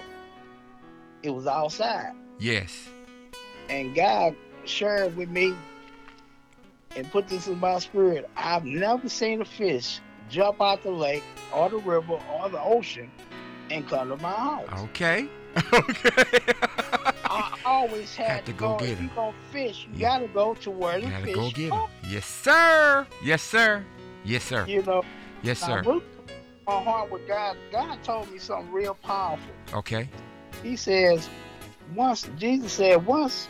it 1.21 1.29
was 1.29 1.45
outside. 1.45 2.13
Yes. 2.39 2.89
And 3.69 3.93
God 3.95 4.36
shared 4.65 5.15
with 5.15 5.29
me 5.29 5.53
and 6.95 7.09
put 7.12 7.27
this 7.27 7.47
in 7.47 7.59
my 7.59 7.77
spirit. 7.79 8.27
I've 8.36 8.65
never 8.65 9.07
seen 9.07 9.41
a 9.41 9.45
fish 9.45 10.01
jump 10.29 10.59
out 10.62 10.81
the 10.81 10.89
lake 10.91 11.23
or 11.53 11.69
the 11.69 11.77
river 11.77 12.17
or 12.31 12.49
the 12.49 12.59
ocean 12.62 13.12
and 13.69 13.88
come 13.88 14.09
to 14.09 14.17
my 14.17 14.31
house. 14.31 14.81
Okay. 14.86 15.27
okay. 15.73 16.09
I 17.25 17.55
always 17.65 18.15
had 18.15 18.27
Have 18.27 18.45
to 18.45 18.51
to 18.51 18.57
go 18.57 18.69
go. 18.73 18.79
get 18.79 18.89
if 18.89 19.01
you 19.01 19.09
gonna 19.15 19.33
fish, 19.51 19.88
you 19.93 19.99
Yeah. 19.99 20.17
gotta 20.17 20.27
go 20.33 20.55
to 20.55 20.71
where 20.71 20.99
the 20.99 21.05
You 21.05 21.12
gotta 21.12 21.25
fish 21.25 21.36
go 21.36 21.49
get 21.51 21.71
him. 21.71 21.81
Yes, 22.09 22.25
sir. 22.25 23.05
Yes, 23.23 23.43
sir. 23.43 23.86
Yes, 24.25 24.43
sir. 24.43 24.65
You 24.67 24.81
know, 24.81 25.03
Yes, 25.43 25.59
sir. 25.59 25.83
My 26.65 26.82
heart 26.82 27.12
with 27.12 27.28
God. 27.28 27.58
God 27.71 28.04
told 28.04 28.32
me 28.32 28.39
something 28.39 28.71
real 28.71 28.95
powerful. 28.95 29.54
Okay. 29.73 30.10
He 30.62 30.76
says, 30.76 31.30
once 31.95 32.30
Jesus 32.38 32.73
said, 32.73 33.06
once, 33.06 33.47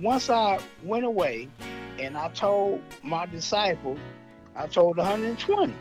once 0.00 0.30
I 0.30 0.58
went 0.82 1.04
away, 1.04 1.48
and 1.98 2.16
I 2.16 2.28
told 2.28 2.80
my 3.02 3.26
disciples, 3.26 3.98
I 4.54 4.66
told 4.66 4.96
120 4.96 5.74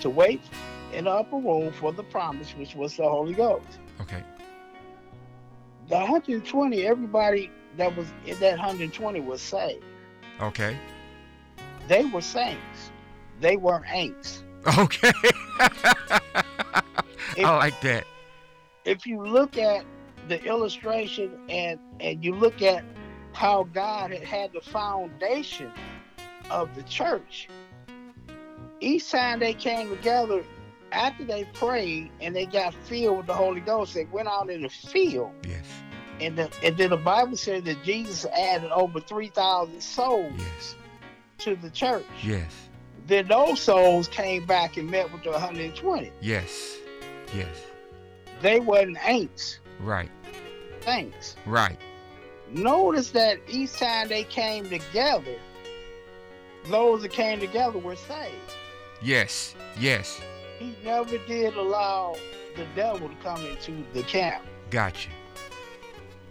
to 0.00 0.10
wait 0.10 0.40
in 0.92 1.04
the 1.04 1.10
upper 1.10 1.36
room 1.36 1.72
for 1.72 1.92
the 1.92 2.02
promise, 2.02 2.52
which 2.52 2.74
was 2.74 2.96
the 2.96 3.04
Holy 3.04 3.34
Ghost. 3.34 3.78
Okay. 4.00 4.22
The 5.88 5.96
120, 5.96 6.86
everybody 6.86 7.50
that 7.76 7.96
was 7.96 8.06
in 8.26 8.38
that 8.40 8.58
120 8.58 9.20
was 9.20 9.40
saved. 9.40 9.84
Okay. 10.40 10.76
They 11.88 12.04
were 12.04 12.20
saints. 12.20 12.90
They 13.40 13.56
weren't 13.56 13.86
ain'ts. 13.86 14.42
Okay. 14.78 15.12
If- 17.36 17.44
I 17.44 17.56
like 17.56 17.80
that. 17.82 18.04
if 18.84 19.06
you 19.06 19.22
look 19.26 19.58
at 19.58 19.84
the 20.28 20.42
illustration 20.44 21.30
and 21.48 21.78
and 22.00 22.24
you 22.24 22.34
look 22.34 22.62
at 22.62 22.84
how 23.32 23.64
God 23.64 24.10
had 24.12 24.22
had 24.22 24.52
the 24.52 24.60
foundation 24.60 25.70
of 26.50 26.74
the 26.74 26.82
church, 26.84 27.48
each 28.80 29.10
time 29.10 29.40
they 29.40 29.52
came 29.54 29.90
together, 29.90 30.42
after 30.92 31.24
they 31.24 31.44
prayed 31.52 32.10
and 32.20 32.34
they 32.34 32.46
got 32.46 32.72
filled 32.84 33.18
with 33.18 33.26
the 33.26 33.34
Holy 33.34 33.60
Ghost, 33.60 33.92
they 33.94 34.06
went 34.06 34.28
out 34.28 34.48
in 34.50 34.62
the 34.62 34.68
field. 34.70 35.32
Yes. 35.46 35.64
And, 36.20 36.38
the, 36.38 36.50
and 36.62 36.76
then 36.78 36.90
the 36.90 36.96
Bible 36.96 37.36
said 37.36 37.66
that 37.66 37.82
Jesus 37.84 38.24
added 38.26 38.70
over 38.70 39.00
3,000 39.00 39.82
souls 39.82 40.32
Yes. 40.38 40.74
to 41.38 41.56
the 41.56 41.68
church. 41.70 42.06
Yes. 42.22 42.65
Then 43.06 43.28
those 43.28 43.60
souls 43.60 44.08
came 44.08 44.44
back 44.46 44.76
and 44.76 44.90
met 44.90 45.12
with 45.12 45.22
the 45.22 45.30
120. 45.30 46.10
Yes. 46.20 46.76
Yes. 47.34 47.56
They 48.40 48.60
wasn't 48.60 48.98
ain'ts, 48.98 49.58
Right. 49.80 50.10
saints. 50.80 51.36
Right. 51.46 51.78
Notice 52.50 53.10
that 53.10 53.38
each 53.48 53.72
time 53.72 54.08
they 54.08 54.24
came 54.24 54.68
together, 54.68 55.36
those 56.66 57.02
that 57.02 57.12
came 57.12 57.40
together 57.40 57.78
were 57.78 57.96
saved. 57.96 58.34
Yes. 59.02 59.54
Yes. 59.78 60.20
He 60.58 60.74
never 60.84 61.18
did 61.26 61.54
allow 61.54 62.16
the 62.56 62.64
devil 62.74 63.08
to 63.08 63.14
come 63.16 63.44
into 63.46 63.84
the 63.92 64.02
camp. 64.02 64.44
Gotcha. 64.70 65.10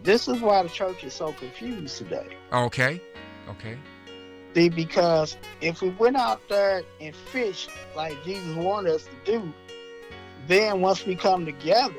This 0.04 0.28
is 0.28 0.40
why 0.42 0.62
the 0.64 0.70
church 0.70 1.04
is 1.04 1.14
so 1.14 1.32
confused 1.34 1.98
today. 1.98 2.28
Okay. 2.52 3.02
Okay. 3.50 3.78
See, 4.56 4.70
because 4.70 5.36
if 5.60 5.82
we 5.82 5.90
went 5.90 6.16
out 6.16 6.40
there 6.48 6.82
and 7.02 7.14
fished 7.14 7.70
like 7.96 8.16
Jesus 8.24 8.56
wanted 8.56 8.94
us 8.94 9.04
to 9.04 9.32
do, 9.32 9.54
then 10.48 10.80
once 10.80 11.06
we 11.06 11.16
come 11.16 11.46
together 11.46 11.94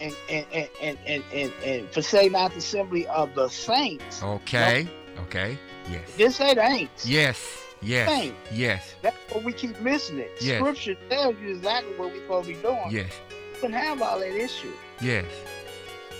and 0.00 0.12
and 0.28 0.44
and 0.52 0.68
and 0.82 0.98
and, 1.06 1.24
and, 1.32 1.52
and 1.64 1.88
forsake 1.90 2.32
not 2.32 2.50
the 2.50 2.58
assembly 2.58 3.06
of 3.06 3.34
the 3.36 3.48
saints, 3.48 4.20
Okay. 4.22 4.88
Okay. 5.20 5.56
Yes. 5.88 6.12
this 6.16 6.40
ain't 6.40 6.58
ain't. 6.58 6.90
Yes. 7.04 7.60
Yes. 7.80 8.08
Saint. 8.08 8.34
Yes. 8.52 8.94
That's 9.02 9.16
what 9.32 9.44
we 9.44 9.52
keep 9.52 9.78
missing 9.80 10.18
it. 10.18 10.32
Yes. 10.40 10.58
Scripture 10.58 10.96
tells 11.08 11.36
you 11.38 11.50
exactly 11.50 11.92
what 11.96 12.10
we're 12.10 12.20
supposed 12.22 12.48
to 12.48 12.54
be 12.54 12.60
doing. 12.62 12.86
Yes. 12.90 13.12
We 13.54 13.60
can 13.60 13.72
have 13.72 14.02
all 14.02 14.18
that 14.18 14.34
issue. 14.34 14.72
Yes. 15.00 15.26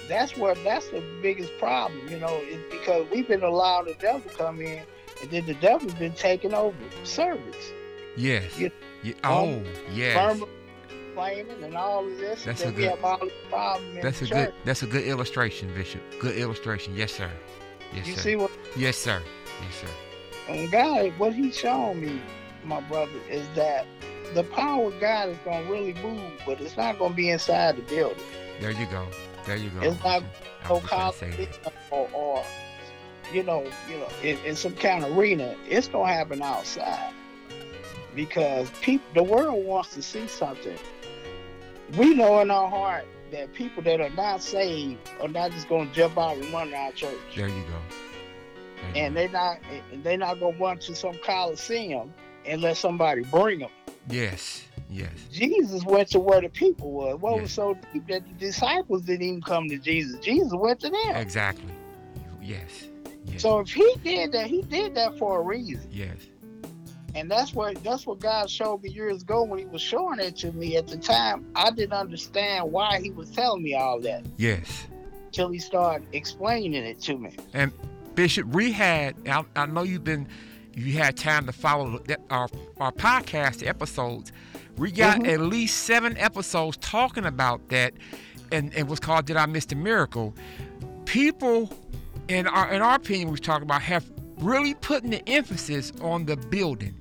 that's 0.09 0.37
what 0.37 0.63
that's 0.63 0.89
the 0.91 1.03
biggest 1.23 1.51
problem. 1.59 2.07
You 2.09 2.21
know, 2.21 2.37
is 2.37 2.61
because 2.71 3.11
we've 3.11 3.27
been 3.27 3.43
allowing 3.43 3.87
the 3.87 3.95
devil 3.95 4.31
come 4.37 4.61
in, 4.61 4.83
and 5.25 5.31
then 5.33 5.47
the 5.47 5.55
devil's 5.55 5.95
been 5.95 6.13
taking 6.13 6.55
over 6.55 6.77
service. 7.05 7.73
Yes. 8.17 8.59
You- 8.59 8.71
Ye- 9.03 9.15
um, 9.25 9.33
oh, 9.33 9.63
yes. 9.93 10.39
Complaining, 11.15 11.63
and 11.63 11.77
all 11.77 12.07
of 12.07 12.17
this. 12.19 12.45
That's 12.45 12.63
a 12.63 12.73
good- 12.73 12.91
have 12.91 13.05
all 13.05 13.19
the 13.19 13.31
problems 13.51 13.97
in 13.97 14.03
That's 14.03 14.23
a 14.23 14.27
church. 14.27 14.47
good. 14.47 14.55
That's 14.65 14.83
a 14.83 14.87
good 14.87 15.05
illustration, 15.05 15.73
Bishop. 15.75 16.01
Good 16.19 16.37
illustration. 16.37 16.95
Yes, 16.97 17.13
sir. 17.13 17.31
Yes, 17.95 18.07
You 18.07 18.15
sir. 18.15 18.21
see 18.21 18.37
what 18.37 18.51
yes, 18.77 18.97
sir. 18.97 19.23
Yes, 19.63 19.81
sir. 19.81 19.87
and 20.53 20.71
God, 20.71 21.13
what 21.19 21.33
He's 21.35 21.57
shown 21.57 22.01
me, 22.01 22.21
my 22.65 22.81
brother, 22.83 23.13
is 23.31 23.47
that 23.55 23.87
the 24.35 24.43
power 24.45 24.87
of 24.93 25.01
God 25.01 25.29
is 25.29 25.39
going 25.45 25.65
to 25.67 25.73
really 25.73 25.95
move, 26.03 26.33
but 26.47 26.61
it's 26.61 26.77
not 26.77 26.99
going 26.99 27.13
to 27.13 27.17
be 27.17 27.31
inside 27.31 27.77
the 27.77 27.83
building. 27.83 28.19
There 28.61 28.71
you 28.73 28.87
go. 28.87 29.07
There 29.47 29.57
you 29.57 29.71
go. 29.71 29.81
It's 29.83 30.03
not 30.03 30.23
no 30.69 30.75
was 30.75 30.81
just 30.83 30.91
gonna 30.91 31.13
say 31.13 31.31
that. 31.63 31.63
coliseum 31.63 31.75
or, 31.91 32.09
or 32.15 32.45
you 33.35 33.43
know, 33.43 33.65
you 33.91 33.99
know, 33.99 34.09
in, 34.23 34.39
in 34.45 34.57
some 34.57 34.75
kind 34.75 35.05
of 35.05 35.17
arena. 35.17 35.55
It's 35.69 35.89
gonna 35.89 36.13
happen 36.13 36.41
outside 36.43 37.13
because 38.15 38.71
people, 38.81 39.07
the 39.15 39.23
world 39.23 39.65
wants 39.67 39.95
to 39.95 40.03
see 40.03 40.27
something. 40.29 40.79
We 41.99 42.15
know 42.15 42.41
in 42.41 42.51
our 42.51 42.69
heart 42.69 43.05
that 43.33 43.53
people 43.55 43.83
that 43.83 44.01
are 44.01 44.11
not 44.11 44.43
saved 44.43 44.99
are 45.21 45.29
not 45.29 45.51
just 45.51 45.69
gonna 45.69 45.91
jump 45.93 46.17
out 46.17 46.37
and 46.37 46.53
run 46.53 46.73
our 46.73 46.93
church, 46.93 47.19
There 47.37 47.49
you 47.49 47.55
go. 47.55 47.61
There 48.77 48.91
you 48.95 49.01
and 49.03 49.15
go. 49.15 49.21
they're 49.21 49.29
not, 49.31 49.59
and 49.93 50.05
they're 50.05 50.17
not 50.19 50.41
gonna 50.41 50.57
run 50.59 50.79
to 50.79 50.95
some 50.95 51.19
coliseum 51.25 52.13
and 52.47 52.63
let 52.63 52.77
somebody 52.77 53.23
bring 53.25 53.59
them. 53.61 53.71
Yes. 54.09 54.65
Yes. 54.91 55.11
Jesus 55.33 55.83
went 55.85 56.09
to 56.11 56.21
where 56.21 56.41
the 56.41 56.51
people 56.51 56.93
were. 56.93 57.17
What 57.17 57.35
Yeah. 57.37 57.43
was 57.43 57.53
so 57.53 57.77
deep 57.93 58.07
that 58.09 58.23
the 58.27 58.35
disciples 58.47 59.03
didn't 59.03 59.23
even 59.27 59.43
come 59.43 59.69
to 59.71 59.79
Jesus. 59.79 60.21
Jesus 60.21 60.53
went 60.55 60.79
to 60.81 60.91
them. 60.91 61.17
Exactly. 61.17 61.73
Yes. 62.43 62.87
Yes. 63.27 63.43
So 63.43 63.61
if 63.61 63.69
he 63.71 63.95
did 64.05 64.33
that, 64.33 64.47
he 64.47 64.63
did 64.63 64.95
that 64.95 65.19
for 65.19 65.41
a 65.41 65.43
reason. 65.43 65.89
yes. 65.91 66.17
And 67.17 67.31
that's 67.31 67.55
what 67.55 67.81
that's 67.85 68.07
what 68.09 68.19
God 68.19 68.51
showed 68.51 68.83
me 68.83 68.91
years 68.91 69.23
ago 69.23 69.45
when 69.45 69.61
he 69.61 69.67
was 69.67 69.81
showing 69.81 70.19
it 70.19 70.35
to 70.39 70.51
me. 70.51 70.77
At 70.77 70.89
the 70.89 70.97
time, 70.97 71.47
I 71.55 71.71
didn't 71.71 71.93
understand 71.93 72.73
why 72.73 73.01
he 73.01 73.13
was 73.13 73.31
telling 73.31 73.63
me 73.63 73.75
all 73.77 74.01
that 74.01 74.25
Yes. 74.37 74.89
till 75.31 75.49
he 75.51 75.61
started 75.61 76.09
explaining 76.13 76.75
it 76.85 77.01
to 77.03 77.17
me. 77.17 77.37
And 77.53 77.71
Bishop, 78.17 78.49
we 78.49 78.73
had. 78.73 79.15
I, 79.29 79.45
I 79.55 79.67
know 79.67 79.85
you've 79.85 80.03
been. 80.03 80.27
You 80.75 80.95
had 80.95 81.17
time 81.17 81.47
to 81.47 81.53
follow 81.53 81.99
that, 82.09 82.21
our 82.31 82.49
our 82.79 82.91
podcast 82.91 83.65
episodes. 83.65 84.33
We 84.77 84.91
got 84.91 85.21
Mhm. 85.21 85.35
at 85.35 85.41
least 85.41 85.85
seven 85.85 86.17
episodes 86.19 86.77
talking 86.79 87.27
about 87.27 87.69
that, 87.69 87.93
and 88.51 88.75
it 88.75 88.89
was 88.89 88.99
called 88.99 89.27
"Did 89.27 89.37
I 89.37 89.47
Miss 89.47 89.67
the 89.67 89.77
Miracle?" 89.77 90.35
People, 91.05 91.71
in 92.29 92.47
our 92.47 92.73
in 92.73 92.83
our 92.83 92.97
opinion, 92.97 93.31
we 93.31 93.39
talking 93.39 93.65
about 93.65 93.83
have 93.83 94.05
really 94.39 94.75
putting 94.75 95.11
the 95.11 95.29
emphasis 95.29 95.93
on 96.01 96.27
the 96.27 96.37
building. 96.37 96.95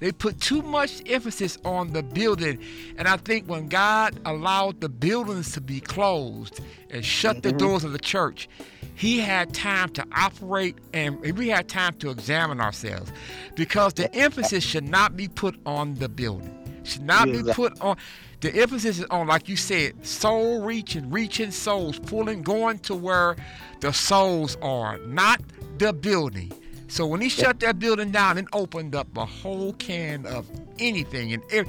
They 0.00 0.12
put 0.12 0.40
too 0.40 0.62
much 0.62 1.02
emphasis 1.06 1.58
on 1.62 1.92
the 1.92 2.02
building, 2.02 2.58
and 2.96 3.06
I 3.06 3.18
think 3.18 3.46
when 3.48 3.68
God 3.68 4.18
allowed 4.24 4.80
the 4.80 4.88
buildings 4.88 5.52
to 5.52 5.60
be 5.60 5.78
closed 5.80 6.60
and 6.90 7.04
shut 7.04 7.42
the 7.42 7.52
Mhm. 7.52 7.58
doors 7.58 7.84
of 7.84 7.92
the 7.92 7.98
church, 7.98 8.48
He 8.94 9.18
had 9.20 9.54
time 9.54 9.88
to 9.90 10.04
operate 10.14 10.76
and 10.92 11.18
we 11.38 11.48
had 11.48 11.68
time 11.68 11.94
to 12.00 12.10
examine 12.10 12.60
ourselves 12.60 13.10
because 13.54 13.94
the 13.94 14.14
emphasis 14.14 14.62
should 14.62 14.86
not 14.86 15.16
be 15.16 15.26
put 15.26 15.58
on 15.64 15.94
the 15.94 16.08
building. 16.10 16.59
Should 16.84 17.02
not 17.02 17.26
be 17.26 17.38
Exactly. 17.38 17.68
put 17.68 17.80
on. 17.80 17.96
The 18.40 18.54
emphasis 18.54 18.98
is 18.98 19.04
on, 19.10 19.26
like 19.26 19.48
you 19.48 19.56
said, 19.56 20.06
soul 20.06 20.62
reaching, 20.62 21.10
reaching 21.10 21.50
souls, 21.50 21.98
pulling, 21.98 22.42
going 22.42 22.78
to 22.80 22.94
where 22.94 23.36
the 23.80 23.92
souls 23.92 24.56
are, 24.62 24.96
not 24.98 25.40
the 25.78 25.92
building. 25.92 26.50
So 26.88 27.06
when 27.06 27.20
he 27.20 27.28
shut 27.28 27.60
that 27.60 27.78
building 27.78 28.10
down, 28.10 28.38
it 28.38 28.46
opened 28.52 28.94
up 28.94 29.14
a 29.16 29.26
whole 29.26 29.74
can 29.74 30.26
of 30.26 30.50
anything, 30.78 31.32
and 31.34 31.42
ev- 31.52 31.68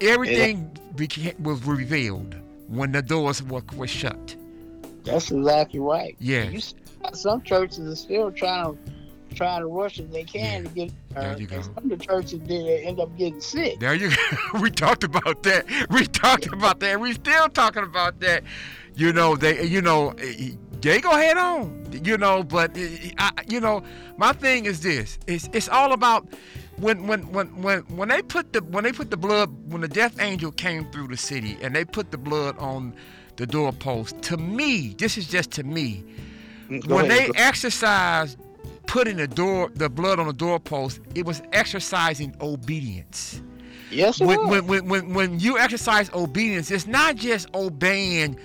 everything 0.00 0.70
became, 0.94 1.34
was 1.42 1.64
revealed 1.64 2.36
when 2.68 2.92
the 2.92 3.02
doors 3.02 3.42
were, 3.42 3.62
were 3.76 3.88
shut. 3.88 4.36
That's 5.04 5.30
exactly 5.30 5.80
right. 5.80 6.16
Yeah. 6.20 6.50
Some 7.12 7.42
churches 7.42 7.80
are 7.80 7.96
still 7.96 8.30
trying 8.30 8.76
to 8.76 8.92
trying 9.34 9.60
to 9.60 9.66
rush 9.66 9.98
as 10.00 10.08
they 10.10 10.24
can 10.24 10.62
Yeah. 10.62 10.68
to 10.68 10.74
get. 10.74 10.92
There 11.14 11.30
Uh, 11.32 11.36
you 11.36 11.46
go. 11.46 11.62
some 11.62 11.74
of 11.78 11.88
the 11.88 11.96
churches 11.96 12.38
did 12.40 12.84
end 12.84 13.00
up 13.00 13.16
getting 13.16 13.40
sick. 13.40 13.78
There 13.80 13.94
you 13.94 14.10
go. 14.10 14.16
we 14.60 14.70
talked 14.70 15.04
about 15.04 15.42
that. 15.44 15.66
We 15.90 16.06
talked 16.06 16.46
about 16.46 16.80
that. 16.80 17.00
We 17.00 17.12
still 17.14 17.48
talking 17.48 17.82
about 17.84 18.20
that. 18.20 18.42
You 18.94 19.12
know, 19.12 19.36
they 19.36 19.64
you 19.64 19.80
know, 19.82 20.10
eh, 20.18 20.50
they 20.80 21.00
go 21.00 21.10
head 21.16 21.36
on. 21.36 21.86
You 22.04 22.18
know, 22.18 22.42
but 22.42 22.76
eh, 22.76 23.10
I, 23.18 23.30
you 23.48 23.60
know, 23.60 23.82
my 24.16 24.32
thing 24.32 24.66
is 24.66 24.80
this. 24.80 25.18
It's 25.26 25.48
it's 25.52 25.68
all 25.68 25.92
about 25.92 26.26
when 26.78 27.06
when 27.06 27.30
when 27.32 27.46
when 27.62 27.80
when 27.96 28.08
they 28.08 28.22
put 28.22 28.52
the 28.52 28.60
when 28.64 28.84
they 28.84 28.92
put 28.92 29.10
the 29.10 29.16
blood 29.16 29.50
when 29.72 29.80
the 29.82 29.88
death 29.88 30.20
angel 30.20 30.50
came 30.52 30.84
through 30.90 31.08
the 31.08 31.16
city 31.16 31.56
and 31.62 31.74
they 31.74 31.84
put 31.84 32.10
the 32.10 32.18
blood 32.18 32.56
on 32.58 32.94
the 33.36 33.46
doorpost. 33.46 34.20
To 34.22 34.36
me, 34.36 34.94
this 34.98 35.16
is 35.16 35.26
just 35.28 35.50
to 35.52 35.62
me. 35.62 36.04
Go 36.86 36.96
when 36.96 37.06
ahead, 37.06 37.18
they 37.18 37.26
go- 37.28 37.32
exercised 37.36 38.36
putting 38.88 39.16
the 39.16 39.28
door 39.28 39.70
the 39.74 39.88
blood 39.88 40.18
on 40.18 40.26
the 40.26 40.32
doorpost, 40.32 41.00
it 41.14 41.24
was 41.24 41.40
exercising 41.52 42.34
obedience 42.40 43.40
yes, 43.90 44.20
it 44.20 44.26
when, 44.26 44.40
was. 44.40 44.48
when, 44.48 44.66
when, 44.66 44.88
when, 44.88 45.14
when 45.14 45.40
you 45.40 45.58
exercise 45.58 46.10
obedience, 46.12 46.70
it's 46.70 46.86
not 46.86 47.16
just 47.16 47.52
obeying 47.54 48.38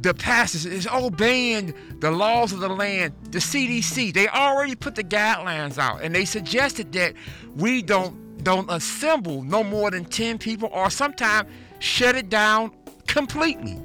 the 0.00 0.14
passes, 0.14 0.64
it's 0.64 0.86
obeying 0.86 1.74
the 2.00 2.10
laws 2.10 2.52
of 2.52 2.60
the 2.60 2.68
land, 2.68 3.12
the 3.30 3.38
CDC. 3.38 4.14
They 4.14 4.28
already 4.28 4.74
put 4.74 4.94
the 4.94 5.04
guidelines 5.04 5.78
out 5.78 6.02
and 6.02 6.14
they 6.14 6.24
suggested 6.24 6.92
that 6.92 7.14
we 7.56 7.82
don't 7.82 8.28
don't 8.42 8.70
assemble 8.70 9.42
no 9.42 9.62
more 9.62 9.90
than 9.90 10.02
10 10.02 10.38
people 10.38 10.70
or 10.72 10.88
sometimes 10.88 11.46
shut 11.78 12.16
it 12.16 12.30
down 12.30 12.72
completely. 13.06 13.78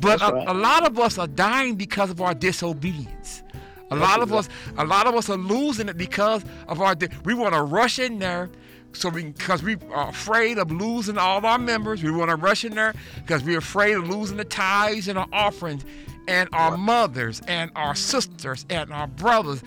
But 0.00 0.22
a, 0.22 0.32
right. 0.32 0.48
a 0.48 0.54
lot 0.54 0.86
of 0.86 0.98
us 0.98 1.18
are 1.18 1.26
dying 1.26 1.74
because 1.74 2.08
of 2.08 2.22
our 2.22 2.32
disobedience. 2.32 3.42
A 3.92 3.96
lot 3.96 4.20
of 4.20 4.32
us, 4.32 4.48
a 4.78 4.84
lot 4.84 5.06
of 5.06 5.14
us 5.14 5.28
are 5.28 5.36
losing 5.36 5.88
it 5.88 5.96
because 5.96 6.44
of 6.68 6.80
our. 6.80 6.96
We 7.24 7.34
want 7.34 7.54
to 7.54 7.62
rush 7.62 7.98
in 7.98 8.18
there, 8.18 8.50
so 8.92 9.08
we 9.08 9.24
because 9.24 9.62
we 9.62 9.76
are 9.92 10.08
afraid 10.08 10.58
of 10.58 10.70
losing 10.70 11.18
all 11.18 11.44
our 11.44 11.58
members. 11.58 12.02
We 12.02 12.10
want 12.10 12.30
to 12.30 12.36
rush 12.36 12.64
in 12.64 12.74
there 12.74 12.94
because 13.16 13.44
we're 13.44 13.58
afraid 13.58 13.94
of 13.94 14.08
losing 14.08 14.36
the 14.36 14.44
tithes 14.44 15.08
and 15.08 15.18
our 15.18 15.28
offerings, 15.32 15.84
and 16.28 16.48
our 16.52 16.76
mothers 16.76 17.42
and 17.48 17.70
our 17.76 17.94
sisters 17.94 18.64
and 18.70 18.92
our 18.92 19.06
brothers 19.06 19.62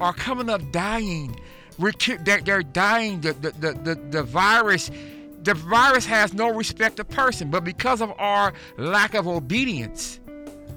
are 0.00 0.12
coming 0.12 0.48
up 0.48 0.62
dying. 0.72 1.38
We're, 1.78 1.92
they're, 2.20 2.40
they're 2.40 2.62
dying. 2.62 3.20
The, 3.20 3.32
the, 3.34 3.50
the, 3.52 3.72
the, 3.72 3.94
the 4.10 4.22
virus, 4.22 4.90
the 5.42 5.54
virus 5.54 6.06
has 6.06 6.32
no 6.32 6.48
respect 6.48 6.98
of 7.00 7.08
person, 7.08 7.50
but 7.50 7.64
because 7.64 8.00
of 8.00 8.12
our 8.18 8.52
lack 8.78 9.14
of 9.14 9.28
obedience 9.28 10.20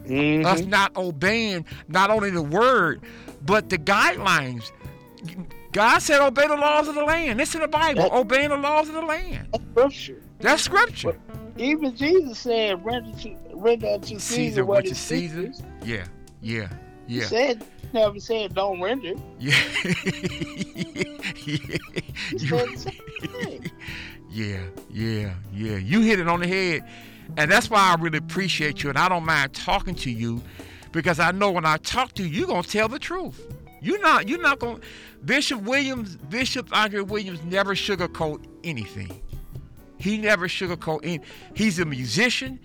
Mhm. 0.09 0.45
us 0.45 0.61
not 0.65 0.95
obeying 0.97 1.65
not 1.87 2.09
only 2.09 2.29
the 2.31 2.41
word 2.41 3.01
but 3.45 3.69
the 3.69 3.77
guidelines. 3.77 4.71
God 5.71 5.99
said, 5.99 6.19
"Obey 6.21 6.47
the 6.47 6.55
laws 6.57 6.87
of 6.87 6.95
the 6.95 7.03
land." 7.03 7.39
It's 7.39 7.53
in 7.53 7.61
the 7.61 7.67
Bible. 7.67 8.09
Obeying 8.11 8.49
the 8.49 8.57
laws 8.57 8.87
of 8.89 8.95
the 8.95 9.01
land. 9.01 9.47
That's 9.51 9.63
scripture. 9.71 10.21
That's 10.39 10.61
scripture. 10.63 11.17
Even 11.57 11.95
Jesus 11.95 12.39
said, 12.39 12.83
"Render 12.83 13.11
to 13.19 13.35
render 13.53 13.87
unto 13.87 14.07
Caesar, 14.17 14.19
Caesar 14.35 14.65
what 14.65 14.85
is 14.85 14.91
is 14.93 14.97
Caesar. 14.97 15.41
Caesar's." 15.53 15.61
Yeah, 15.85 16.05
yeah, 16.41 16.67
He 17.07 17.21
said, 17.21 17.63
never 17.93 18.19
said, 18.19 18.55
"Don't 18.55 18.81
render." 18.81 19.13
yeah. 19.39 19.51
He 21.35 21.61
You- 22.31 22.47
said 22.47 22.67
the 22.69 22.77
same 22.77 23.31
thing. 23.31 23.71
Yeah, 24.31 24.59
yeah, 24.91 25.33
yeah. 25.51 25.77
You 25.77 26.01
hit 26.01 26.19
it 26.19 26.27
on 26.27 26.39
the 26.41 26.47
head. 26.47 26.83
And 27.37 27.49
that's 27.49 27.69
why 27.69 27.79
I 27.79 28.01
really 28.01 28.17
appreciate 28.17 28.83
you 28.83 28.89
and 28.89 28.97
I 28.97 29.07
don't 29.09 29.25
mind 29.25 29.53
talking 29.53 29.95
to 29.95 30.11
you 30.11 30.41
because 30.91 31.19
I 31.19 31.31
know 31.31 31.51
when 31.51 31.65
I 31.65 31.77
talk 31.77 32.13
to 32.13 32.23
you, 32.23 32.29
you're 32.29 32.47
gonna 32.47 32.63
tell 32.63 32.87
the 32.87 32.99
truth. 32.99 33.53
You're 33.81 34.01
not 34.01 34.27
you're 34.27 34.41
not 34.41 34.59
gonna 34.59 34.79
Bishop 35.23 35.61
Williams, 35.61 36.15
Bishop 36.17 36.75
Andre 36.75 37.01
Williams 37.01 37.41
never 37.43 37.75
sugarcoat 37.75 38.43
anything. 38.63 39.21
He 39.97 40.17
never 40.17 40.47
sugarcoat 40.47 41.21
he's 41.53 41.79
a 41.79 41.85
musician. 41.85 42.59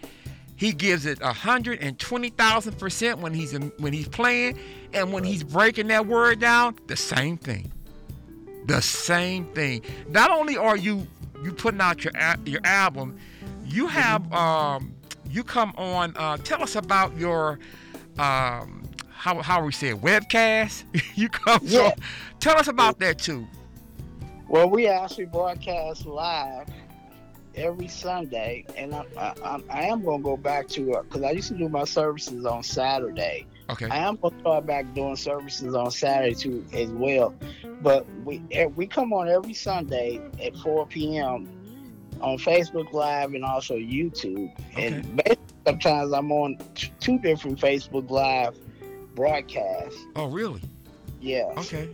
He 0.56 0.72
gives 0.72 1.04
it 1.04 1.20
hundred 1.20 1.80
and 1.80 1.98
twenty 1.98 2.30
thousand 2.30 2.78
percent 2.78 3.18
when 3.18 3.34
he's 3.34 3.52
in, 3.52 3.72
when 3.78 3.92
he's 3.92 4.08
playing, 4.08 4.58
and 4.92 5.12
when 5.12 5.24
he's 5.24 5.44
breaking 5.44 5.88
that 5.88 6.06
word 6.06 6.40
down, 6.40 6.76
the 6.86 6.96
same 6.96 7.36
thing 7.36 7.70
the 8.66 8.80
same 8.80 9.46
thing. 9.54 9.82
Not 10.08 10.30
only 10.30 10.56
are 10.56 10.76
you 10.76 11.06
you 11.42 11.52
putting 11.52 11.80
out 11.80 12.04
your 12.04 12.12
your 12.44 12.60
album, 12.64 13.18
you 13.66 13.86
have 13.86 14.32
um 14.32 14.94
you 15.30 15.42
come 15.42 15.72
on. 15.76 16.16
Uh, 16.16 16.36
tell 16.38 16.62
us 16.62 16.76
about 16.76 17.16
your 17.16 17.58
um 18.18 18.84
how 19.10 19.40
how 19.42 19.64
we 19.64 19.72
say 19.72 19.88
it, 19.88 20.00
webcast. 20.00 20.84
you 21.14 21.28
come. 21.28 21.60
Yeah. 21.62 21.86
on. 21.86 21.92
Tell 22.40 22.56
us 22.56 22.68
about 22.68 22.98
that 23.00 23.18
too. 23.18 23.46
Well, 24.48 24.68
we 24.68 24.86
actually 24.86 25.24
broadcast 25.24 26.06
live 26.06 26.68
every 27.56 27.88
Sunday, 27.88 28.64
and 28.76 28.94
I, 28.94 29.04
I, 29.16 29.60
I, 29.70 29.82
am 29.84 30.04
gonna 30.04 30.22
go 30.22 30.36
back 30.36 30.68
to 30.68 31.00
because 31.02 31.22
I 31.22 31.30
used 31.30 31.48
to 31.48 31.54
do 31.56 31.68
my 31.68 31.84
services 31.84 32.44
on 32.44 32.62
Saturday. 32.62 33.46
Okay. 33.70 33.88
I 33.88 33.96
am 33.98 34.16
gonna 34.16 34.38
start 34.40 34.66
back 34.66 34.92
doing 34.94 35.16
services 35.16 35.74
on 35.74 35.90
Saturday 35.90 36.34
too 36.34 36.64
as 36.72 36.90
well. 36.90 37.34
But 37.80 38.06
we 38.24 38.42
eh, 38.52 38.66
we 38.66 38.86
come 38.86 39.12
on 39.12 39.28
every 39.28 39.54
Sunday 39.54 40.20
at 40.42 40.56
4 40.56 40.86
p.m. 40.86 41.48
on 42.24 42.38
Facebook 42.38 42.92
Live 42.92 43.34
and 43.34 43.44
also 43.44 43.76
YouTube. 43.76 44.50
And 44.76 45.16
basically, 45.16 45.54
sometimes 45.66 46.12
I'm 46.12 46.32
on 46.32 46.56
t- 46.74 46.90
two 46.98 47.18
different 47.18 47.60
Facebook 47.60 48.10
Live 48.10 48.56
broadcasts. 49.14 50.00
Oh, 50.16 50.26
really? 50.26 50.62
Yeah. 51.20 51.52
Okay. 51.58 51.88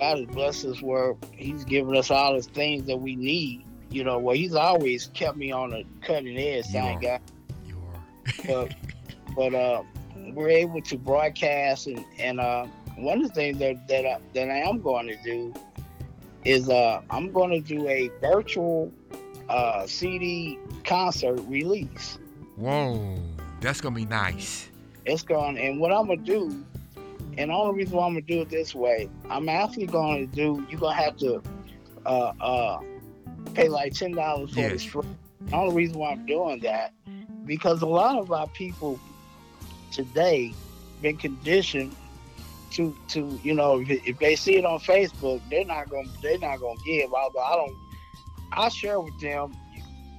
God 0.00 0.18
has 0.18 0.26
blessed 0.26 0.64
us 0.66 0.82
where 0.82 1.14
He's 1.32 1.64
given 1.64 1.96
us 1.96 2.10
all 2.10 2.34
the 2.34 2.42
things 2.42 2.84
that 2.86 2.96
we 2.96 3.14
need. 3.14 3.64
You 3.90 4.02
know, 4.02 4.18
well, 4.18 4.34
He's 4.34 4.56
always 4.56 5.06
kept 5.14 5.36
me 5.36 5.52
on 5.52 5.70
the 5.70 5.84
cutting 6.02 6.36
edge. 6.36 6.74
Are. 6.74 7.00
God. 7.00 7.20
You 7.64 7.80
are. 7.94 8.44
But, 8.46 8.74
but 9.36 9.54
uh, 9.54 9.82
we're 10.32 10.48
able 10.48 10.82
to 10.82 10.98
broadcast, 10.98 11.86
and, 11.86 12.04
and 12.18 12.40
uh, 12.40 12.66
one 12.96 13.22
of 13.22 13.28
the 13.28 13.34
things 13.34 13.58
that 13.58 13.86
that 13.86 14.04
I, 14.04 14.18
that 14.34 14.50
I 14.50 14.58
am 14.68 14.82
going 14.82 15.06
to 15.06 15.16
do 15.22 15.54
is 16.44 16.68
uh, 16.68 17.02
I'm 17.10 17.30
going 17.30 17.50
to 17.50 17.60
do 17.60 17.86
a 17.88 18.10
virtual 18.20 18.92
uh, 19.50 19.86
CD 19.86 20.58
concert 20.84 21.40
release. 21.46 22.18
Whoa, 22.56 23.18
that's 23.60 23.80
gonna 23.80 23.96
be 23.96 24.06
nice. 24.06 24.68
It's 25.04 25.22
going, 25.22 25.58
and 25.58 25.80
what 25.80 25.92
I'm 25.92 26.06
gonna 26.06 26.18
do, 26.18 26.64
and 27.36 27.50
the 27.50 27.54
only 27.54 27.74
reason 27.74 27.96
why 27.96 28.06
I'm 28.06 28.12
gonna 28.12 28.22
do 28.22 28.42
it 28.42 28.48
this 28.48 28.74
way, 28.74 29.08
I'm 29.28 29.48
actually 29.48 29.86
going 29.86 30.30
to 30.30 30.36
do. 30.36 30.66
You're 30.70 30.80
gonna 30.80 30.94
have 30.94 31.16
to 31.18 31.42
uh, 32.06 32.32
uh, 32.40 32.80
pay 33.54 33.68
like 33.68 33.94
ten 33.94 34.12
dollars 34.12 34.54
for 34.54 34.60
Yes. 34.60 34.86
The 34.86 35.56
only 35.56 35.74
reason 35.74 35.98
why 35.98 36.12
I'm 36.12 36.26
doing 36.26 36.60
that, 36.60 36.92
because 37.44 37.82
a 37.82 37.86
lot 37.86 38.18
of 38.18 38.30
our 38.30 38.46
people 38.48 39.00
today 39.90 40.54
been 41.02 41.16
conditioned 41.16 41.96
to 42.70 42.94
to 43.08 43.40
you 43.42 43.54
know 43.54 43.80
if, 43.80 44.06
if 44.06 44.18
they 44.18 44.36
see 44.36 44.56
it 44.56 44.64
on 44.64 44.78
Facebook, 44.80 45.40
they're 45.50 45.64
not 45.64 45.90
gonna 45.90 46.08
they're 46.22 46.38
not 46.38 46.60
gonna 46.60 46.78
give. 46.84 47.12
Although 47.12 47.40
I 47.40 47.56
don't, 47.56 47.76
I 48.52 48.68
share 48.68 49.00
with 49.00 49.18
them. 49.20 49.54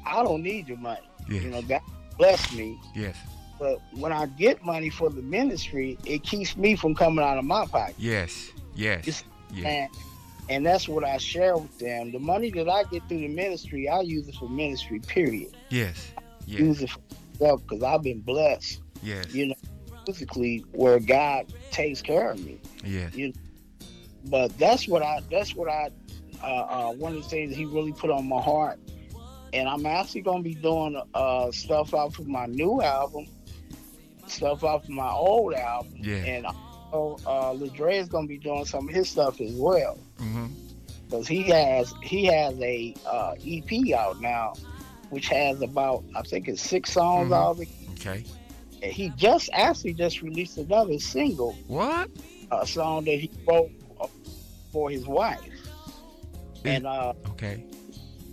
I 0.06 0.24
don't 0.24 0.42
need 0.44 0.68
your 0.68 0.78
money. 0.78 1.08
Yes. 1.30 1.44
You 1.44 1.50
know 1.50 1.62
God 1.62 1.82
bless 2.18 2.52
me. 2.54 2.80
Yes. 2.96 3.16
But 3.60 3.80
when 3.94 4.12
I 4.12 4.26
get 4.26 4.64
money 4.66 4.90
for 4.90 5.10
the 5.10 5.22
ministry, 5.22 5.98
it 6.06 6.24
keeps 6.24 6.58
me 6.58 6.76
from 6.76 6.96
coming 6.96 7.24
out 7.24 7.38
of 7.38 7.46
my 7.46 7.66
pocket. 7.68 7.96
Yes. 7.98 8.52
Yes. 8.76 9.00
It's- 9.08 9.24
Yes. 9.54 9.66
And 9.66 9.90
and 10.50 10.66
that's 10.66 10.88
what 10.88 11.04
I 11.04 11.18
share 11.18 11.56
with 11.58 11.78
them. 11.78 12.12
The 12.14 12.20
money 12.20 12.52
that 12.52 12.68
I 12.70 12.84
get 12.86 13.08
through 13.10 13.20
the 13.20 13.28
ministry, 13.28 13.88
I 13.90 14.00
use 14.02 14.28
it 14.30 14.36
for 14.36 14.48
ministry. 14.50 15.00
Period. 15.00 15.56
Yes. 15.70 16.12
Yes. 16.48 16.60
Use 16.62 16.82
it 16.82 16.90
for 16.90 17.00
myself 17.40 17.62
because 17.68 17.84
I've 17.84 18.02
been 18.02 18.22
blessed. 18.22 18.82
Yes. 19.04 19.34
You 19.36 19.48
know, 19.48 19.56
physically 20.06 20.64
where 20.72 21.00
God 21.00 21.54
takes 21.72 22.02
care 22.02 22.32
of 22.32 22.44
me. 22.44 22.60
Yes. 22.84 23.14
But 24.26 24.58
that's 24.58 24.88
what 24.88 25.02
I. 25.04 25.20
That's 25.30 25.54
what 25.56 25.68
I. 25.70 25.90
Uh, 26.44 26.46
uh, 26.46 26.92
one 26.94 27.16
of 27.16 27.24
the 27.24 27.30
things 27.30 27.56
He 27.56 27.66
really 27.66 27.92
put 27.94 28.10
on 28.10 28.28
my 28.28 28.42
heart. 28.42 28.80
And 29.54 29.68
I'm 29.68 29.86
actually 29.86 30.22
gonna 30.22 30.44
be 30.44 30.56
doing 30.56 31.02
uh, 31.14 31.52
stuff 31.52 31.94
off 31.94 32.18
of 32.20 32.28
my 32.28 32.46
new 32.46 32.82
album, 32.82 33.28
stuff 34.28 34.64
off 34.64 34.84
of 34.86 34.90
my 34.90 35.12
old 35.12 35.54
album, 35.54 35.94
Yeah. 36.02 36.16
and 36.16 36.46
also, 36.92 37.30
uh, 37.30 37.54
Ladre 37.54 37.94
is 38.00 38.08
gonna 38.08 38.28
be 38.28 38.38
doing 38.38 38.66
some 38.66 38.88
of 38.88 38.94
his 38.96 39.10
stuff 39.10 39.42
as 39.42 39.54
well. 39.54 39.98
Mm-hmm. 40.20 40.48
because 41.10 41.28
he 41.28 41.42
has 41.44 41.94
he 42.02 42.24
has 42.26 42.58
a 42.62 42.96
uh, 43.06 43.36
EP 43.46 43.92
out 43.94 44.22
now, 44.22 44.54
which 45.10 45.28
has 45.28 45.62
about 45.62 46.06
I 46.16 46.22
think 46.22 46.48
it's 46.48 46.62
six 46.62 46.94
songs 46.94 47.32
Mhm. 47.32 47.36
all 47.36 47.52
of 47.52 47.60
it. 47.62 47.68
Okay. 48.00 48.24
And 48.82 48.94
he 48.94 49.10
just 49.18 49.50
actually 49.52 49.94
just 49.94 50.22
released 50.22 50.58
another 50.58 50.98
single, 51.00 51.52
What? 51.68 52.10
a 52.52 52.66
song 52.66 53.04
that 53.06 53.20
he 53.20 53.30
wrote 53.46 53.72
for 54.72 54.90
his 54.90 55.06
wife, 55.06 55.42
and 56.66 56.86
uh, 56.86 57.14
Okay. 57.32 57.64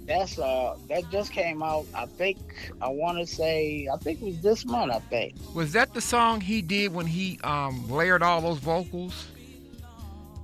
that's 0.06 0.38
uh 0.38 0.76
that 0.88 1.08
just 1.10 1.32
came 1.32 1.62
out. 1.62 1.86
I 1.94 2.06
think 2.06 2.38
I 2.80 2.88
want 2.88 3.18
to 3.18 3.26
say 3.26 3.88
I 3.92 3.96
think 3.98 4.20
it 4.22 4.24
was 4.24 4.40
this 4.40 4.64
month. 4.64 4.92
I 4.92 4.98
think 5.00 5.34
Was 5.54 5.72
that 5.72 5.94
the 5.94 6.00
song 6.00 6.40
he 6.40 6.62
did 6.62 6.92
when 6.94 7.06
he 7.06 7.38
um 7.44 7.88
layered 7.90 8.22
all 8.22 8.40
those 8.40 8.58
vocals? 8.58 9.26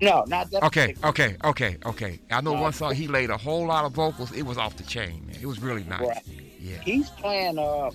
no, 0.03 0.25
not 0.27 0.51
that. 0.51 0.63
Okay, 0.65 0.95
okay, 1.05 1.37
okay, 1.45 1.79
okay. 1.87 2.19
I 2.31 2.41
know 2.43 2.55
No. 2.55 2.63
one 2.63 2.73
song 2.73 2.95
he 2.95 3.07
laid 3.09 3.31
a 3.31 3.37
whole 3.39 3.67
lot 3.67 3.85
of 3.85 3.93
vocals. 3.93 4.33
It 4.33 4.43
was 4.43 4.59
off 4.59 4.77
the 4.77 4.83
chain, 4.83 5.25
man. 5.27 5.37
It 5.41 5.47
was 5.47 5.61
really 5.61 5.85
nice. 5.85 6.01
Right. 6.01 6.23
Yeah. 6.61 6.79
He's 6.85 7.09
playing 7.11 7.59
uh 7.59 7.91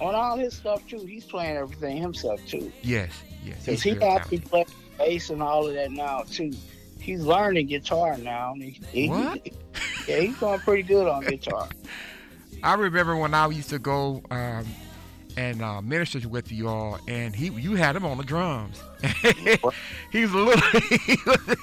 on 0.00 0.14
all 0.14 0.36
his 0.36 0.54
stuff 0.54 0.82
too. 0.88 0.98
He's 1.06 1.24
playing 1.24 1.56
everything 1.56 1.96
himself 1.98 2.44
too. 2.46 2.72
Yes. 2.82 3.10
Yes. 3.44 3.64
Because 3.64 3.82
he 3.82 3.90
actually 4.00 4.38
talented. 4.38 4.44
plays 4.50 4.66
bass 4.98 5.30
and 5.30 5.42
all 5.42 5.66
of 5.66 5.74
that 5.74 5.90
now 5.92 6.22
too. 6.28 6.50
He's 7.04 7.20
learning 7.20 7.66
guitar 7.66 8.16
now. 8.18 8.52
and 8.54 8.62
He, 8.62 8.80
he- 8.90 9.08
What? 9.08 9.46
yeah, 10.08 10.20
he's 10.20 10.38
doing 10.38 10.58
pretty 10.60 10.82
good 10.82 11.06
on 11.06 11.22
guitar. 11.24 11.68
I 12.62 12.74
remember 12.74 13.14
when 13.16 13.34
I 13.34 13.46
used 13.48 13.68
to 13.70 13.78
go 13.78 14.22
um, 14.30 14.64
and 15.36 15.60
uh, 15.60 15.82
minister 15.82 16.26
with 16.26 16.50
you 16.50 16.66
all, 16.68 16.98
and 17.06 17.36
he 17.36 17.48
you 17.50 17.74
had 17.74 17.94
him 17.94 18.06
on 18.06 18.16
the 18.16 18.24
drums. 18.24 18.82
he 20.10 20.22
was 20.24 20.32
a 20.32 20.36
little. 20.38 20.80
he 20.80 21.16
was- 21.26 21.56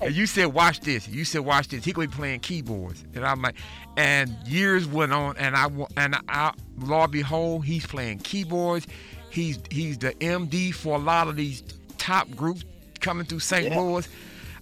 and 0.00 0.14
you 0.14 0.26
said, 0.26 0.46
"Watch 0.46 0.78
this." 0.80 1.08
You 1.08 1.24
said, 1.24 1.40
"Watch 1.40 1.68
this." 1.68 1.84
He 1.84 1.92
gonna 1.92 2.06
be 2.06 2.14
playing 2.14 2.38
keyboards, 2.40 3.04
and 3.16 3.24
I'm 3.26 3.42
like, 3.42 3.56
and 3.96 4.30
years 4.46 4.86
went 4.86 5.12
on, 5.12 5.36
and 5.38 5.56
I 5.56 5.68
and 5.96 6.14
I, 6.28 6.52
Lord 6.78 7.10
behold, 7.10 7.64
he's 7.64 7.84
playing 7.86 8.18
keyboards. 8.20 8.86
He's 9.30 9.58
he's 9.72 9.98
the 9.98 10.12
MD 10.20 10.72
for 10.72 10.94
a 10.94 11.00
lot 11.00 11.26
of 11.26 11.34
these 11.34 11.64
top 11.98 12.30
groups 12.36 12.64
coming 13.00 13.26
through 13.26 13.40
St. 13.40 13.70
Yeah. 13.72 13.80
Louis. 13.80 14.08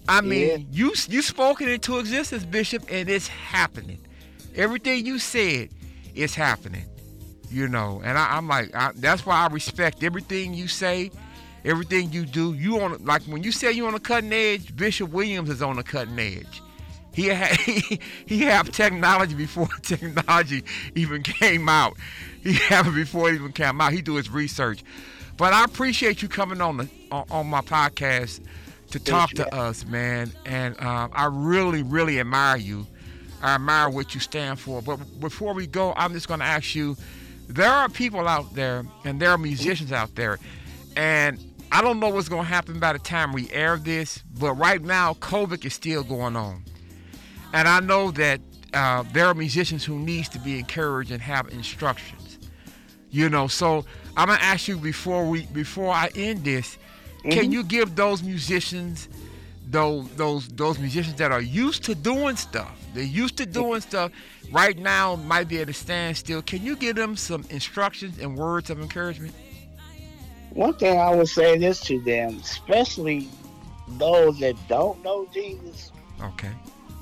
I 0.07 0.21
mean, 0.21 0.47
Yeah. 0.47 0.57
you 0.71 0.93
you 1.09 1.21
spoken 1.21 1.69
into 1.69 1.97
existence, 1.99 2.45
Bishop, 2.45 2.83
and 2.89 3.09
it's 3.09 3.27
happening. 3.27 3.99
Everything 4.55 5.05
you 5.05 5.19
said 5.19 5.69
is 6.15 6.35
happening. 6.35 6.85
You 7.49 7.67
know, 7.67 8.01
and 8.03 8.17
I, 8.17 8.35
I'm 8.35 8.47
like, 8.47 8.73
I, 8.75 8.91
that's 8.95 9.25
why 9.25 9.35
I 9.35 9.47
respect 9.47 10.03
everything 10.03 10.55
you 10.55 10.67
say, 10.67 11.11
everything 11.63 12.11
you 12.11 12.25
do. 12.25 12.53
You 12.53 12.79
on 12.81 13.03
like 13.05 13.21
when 13.23 13.43
you 13.43 13.51
say 13.51 13.71
you 13.71 13.85
on 13.85 13.93
the 13.93 13.99
cutting 13.99 14.33
edge, 14.33 14.75
Bishop 14.75 15.11
Williams 15.11 15.49
is 15.49 15.61
on 15.61 15.75
the 15.75 15.83
cutting 15.83 16.17
edge. 16.19 16.61
He 17.13 17.27
had 17.27 17.55
he, 17.57 17.99
he 18.25 18.39
have 18.41 18.71
technology 18.71 19.35
before 19.35 19.67
technology 19.83 20.63
even 20.95 21.21
came 21.23 21.69
out. 21.69 21.95
He 22.41 22.53
have 22.55 22.87
it 22.87 22.95
before 22.95 23.29
it 23.29 23.35
even 23.35 23.51
came 23.53 23.79
out. 23.79 23.93
He 23.93 24.01
do 24.01 24.15
his 24.15 24.29
research. 24.31 24.83
But 25.37 25.53
I 25.53 25.63
appreciate 25.63 26.21
you 26.23 26.27
coming 26.27 26.59
on 26.59 26.77
the 26.77 26.89
on, 27.11 27.25
on 27.29 27.47
my 27.47 27.61
podcast 27.61 28.41
to 28.93 28.99
talk 28.99 29.31
to 29.31 29.55
us, 29.55 29.85
man. 29.85 30.31
And 30.45 30.79
um, 30.79 31.11
I 31.13 31.25
really, 31.25 31.81
really 31.81 32.19
admire 32.19 32.57
you. 32.57 32.85
I 33.41 33.55
admire 33.55 33.89
what 33.89 34.13
you 34.13 34.21
stand 34.21 34.59
for. 34.59 34.81
But 34.81 34.97
before 35.19 35.53
we 35.53 35.67
go, 35.67 35.93
I'm 35.97 36.13
just 36.13 36.27
going 36.27 36.39
to 36.39 36.45
ask 36.45 36.75
you 36.75 36.95
there 37.47 37.69
are 37.69 37.89
people 37.89 38.27
out 38.27 38.53
there 38.53 38.85
and 39.03 39.19
there 39.19 39.31
are 39.31 39.37
musicians 39.37 39.91
out 39.91 40.15
there. 40.15 40.39
And 40.95 41.39
I 41.71 41.81
don't 41.81 41.99
know 41.99 42.09
what's 42.09 42.29
going 42.29 42.43
to 42.43 42.49
happen 42.49 42.79
by 42.79 42.93
the 42.93 42.99
time 42.99 43.33
we 43.33 43.49
air 43.51 43.77
this, 43.77 44.23
but 44.39 44.53
right 44.53 44.81
now, 44.81 45.15
COVID 45.15 45.65
is 45.65 45.73
still 45.73 46.03
going 46.03 46.35
on. 46.35 46.63
And 47.51 47.67
I 47.67 47.79
know 47.79 48.11
that 48.11 48.41
uh, 48.75 49.03
there 49.11 49.25
are 49.25 49.33
musicians 49.33 49.83
who 49.83 49.97
needs 49.97 50.29
to 50.29 50.39
be 50.39 50.59
encouraged 50.59 51.11
and 51.11 51.21
have 51.21 51.49
instructions. 51.49 52.37
You 53.09 53.29
know, 53.29 53.47
so 53.47 53.85
I'm 54.17 54.27
gonna 54.27 54.39
ask 54.41 54.67
you 54.67 54.77
before 54.77 55.29
we 55.29 55.45
before 55.47 55.91
I 55.91 56.09
end 56.15 56.43
this, 56.43 56.79
can 57.23 57.31
mm-hmm. 57.31 57.51
you 57.51 57.63
give 57.63 57.95
those 57.95 58.21
musicians 58.23 59.07
those 59.69 60.07
those 60.15 60.47
those 60.49 60.77
musicians 60.77 61.15
that 61.15 61.31
are 61.31 61.41
used 61.41 61.83
to 61.85 61.95
doing 61.95 62.35
stuff, 62.35 62.71
they're 62.93 63.03
used 63.03 63.37
to 63.37 63.45
doing 63.45 63.81
stuff, 63.81 64.11
right 64.51 64.77
now 64.77 65.15
might 65.15 65.47
be 65.47 65.59
at 65.61 65.69
a 65.69 65.73
standstill. 65.73 66.41
Can 66.41 66.63
you 66.63 66.75
give 66.75 66.95
them 66.95 67.15
some 67.15 67.45
instructions 67.49 68.19
and 68.19 68.37
words 68.37 68.69
of 68.69 68.79
encouragement? 68.79 69.33
One 70.51 70.75
thing 70.75 70.99
I 70.99 71.15
would 71.15 71.29
say 71.29 71.57
this 71.57 71.79
to 71.81 71.99
them, 72.01 72.39
especially 72.41 73.27
those 73.97 74.39
that 74.39 74.55
don't 74.67 75.01
know 75.03 75.27
Jesus, 75.33 75.91
Okay. 76.23 76.51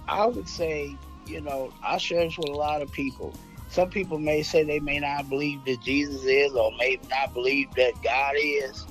I 0.08 0.26
would 0.26 0.48
say, 0.48 0.96
you 1.28 1.42
know, 1.42 1.72
I 1.84 1.98
share 1.98 2.24
this 2.24 2.38
with 2.38 2.50
a 2.50 2.54
lot 2.54 2.82
of 2.82 2.92
people. 2.92 3.34
Some 3.70 3.90
people 3.90 4.20
may 4.20 4.44
say 4.44 4.64
they 4.64 4.80
may 4.80 5.00
not 5.00 5.30
believe 5.30 5.64
that 5.66 5.82
Jesus 5.82 6.24
is 6.26 6.54
or 6.54 6.72
may 6.78 7.00
not 7.10 7.34
believe 7.34 7.74
that 7.76 7.94
God 8.04 8.36
is. 8.38 8.86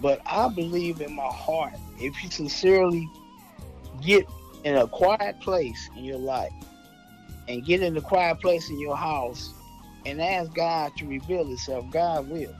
But 0.00 0.20
I 0.26 0.48
believe 0.48 1.00
in 1.00 1.14
my 1.14 1.28
heart, 1.28 1.74
if 1.98 2.22
you 2.22 2.30
sincerely 2.30 3.08
get 4.02 4.26
in 4.64 4.76
a 4.76 4.86
quiet 4.86 5.40
place 5.40 5.88
in 5.96 6.04
your 6.04 6.18
life 6.18 6.52
and 7.48 7.64
get 7.64 7.82
in 7.82 7.96
a 7.96 8.00
quiet 8.00 8.40
place 8.40 8.68
in 8.68 8.78
your 8.78 8.96
house 8.96 9.54
and 10.04 10.20
ask 10.20 10.52
God 10.54 10.92
to 10.98 11.06
reveal 11.06 11.44
himself, 11.46 11.84
God 11.90 12.28
will. 12.28 12.54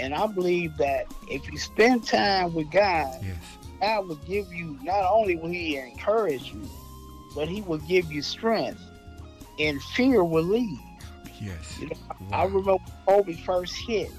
And 0.00 0.14
I 0.14 0.26
believe 0.26 0.76
that 0.78 1.06
if 1.28 1.50
you 1.50 1.58
spend 1.58 2.06
time 2.06 2.54
with 2.54 2.70
God, 2.70 3.14
Yes. 3.22 3.36
God 3.80 4.08
will 4.08 4.16
give 4.16 4.52
you 4.52 4.78
not 4.82 5.04
only 5.10 5.36
will 5.36 5.50
He 5.50 5.76
encourage 5.76 6.52
you, 6.52 6.68
but 7.34 7.48
He 7.48 7.60
will 7.62 7.78
give 7.78 8.10
you 8.10 8.22
strength 8.22 8.80
and 9.58 9.80
fear 9.82 10.24
will 10.24 10.42
leave. 10.44 10.78
Yes. 11.40 11.78
You 11.80 11.88
know, 11.88 11.96
I 12.32 12.44
Wow. 12.44 12.46
remember 12.46 12.76
COVID 13.06 13.44
first 13.44 13.74
hit, 13.86 14.10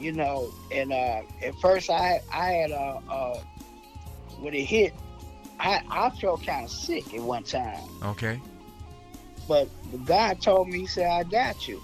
you 0.00 0.12
know, 0.12 0.50
and 0.72 0.92
uh, 0.92 1.22
at 1.42 1.54
first 1.60 1.90
I 1.90 2.20
I 2.32 2.46
had 2.52 2.70
uh, 2.72 3.00
uh 3.10 3.40
when 4.40 4.54
it 4.54 4.64
hit, 4.64 4.94
I 5.60 5.80
I 5.90 6.10
felt 6.10 6.44
kind 6.44 6.64
of 6.64 6.70
sick 6.70 7.12
at 7.14 7.20
one 7.20 7.44
time, 7.44 7.84
Okay. 8.02 8.40
but 9.46 9.68
the 9.92 9.98
guy 9.98 10.34
told 10.34 10.68
me 10.68 10.80
he 10.80 10.86
said 10.86 11.06
I 11.06 11.22
got 11.24 11.68
you, 11.68 11.80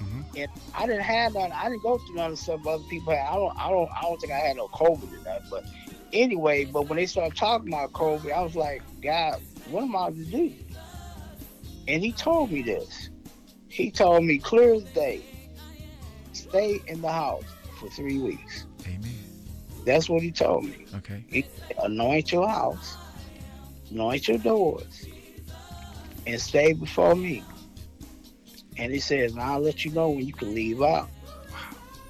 Mhm. 0.00 0.24
and 0.36 0.48
I 0.74 0.86
didn't 0.86 1.02
have 1.02 1.34
none. 1.34 1.50
I 1.52 1.68
didn't 1.68 1.82
go 1.82 1.98
through 1.98 2.14
none 2.16 2.26
of 2.26 2.36
the 2.36 2.36
stuff 2.42 2.66
other 2.66 2.84
people 2.84 3.12
had. 3.12 3.26
I 3.26 3.34
don't 3.34 3.52
I 3.58 3.68
don't 3.70 3.90
I 3.98 4.02
don't 4.02 4.20
think 4.20 4.32
I 4.32 4.38
had 4.38 4.56
no 4.56 4.68
COVID 4.68 5.12
or 5.12 5.24
nothing, 5.24 5.48
but 5.50 5.64
anyway, 6.12 6.64
but 6.66 6.86
when 6.88 6.96
they 6.96 7.06
started 7.06 7.36
talking 7.36 7.68
about 7.68 7.92
COVID, 7.92 8.32
I 8.32 8.42
was 8.42 8.54
like, 8.54 8.82
God, 9.02 9.40
what 9.64 9.82
am 9.82 9.96
I 9.96 10.10
to 10.10 10.24
do? 10.24 10.52
And 11.88 12.02
he 12.02 12.12
told 12.12 12.52
me 12.52 12.62
this. 12.62 13.10
He 13.68 13.90
told 13.90 14.24
me 14.24 14.38
clear 14.38 14.74
as 14.74 14.82
day, 14.84 15.22
stay 16.40 16.80
in 16.86 17.00
the 17.00 17.12
house 17.12 17.44
for 17.78 17.88
three 17.90 18.18
weeks. 18.18 18.66
Amen. 18.86 19.14
That's 19.84 20.08
what 20.08 20.22
he 20.22 20.30
told 20.30 20.64
me. 20.64 20.86
Okay. 20.96 21.46
Anoint 21.82 22.32
your 22.32 22.48
house, 22.48 22.96
anoint 23.90 24.28
your 24.28 24.38
doors, 24.38 25.06
and 26.26 26.40
stay 26.40 26.72
before 26.72 27.14
me. 27.14 27.42
And 28.76 28.92
he 28.92 29.00
says, 29.00 29.34
now 29.34 29.54
I'll 29.54 29.60
let 29.60 29.84
you 29.84 29.90
know 29.92 30.10
when 30.10 30.26
you 30.26 30.32
can 30.32 30.54
leave 30.54 30.82
out. 30.82 31.08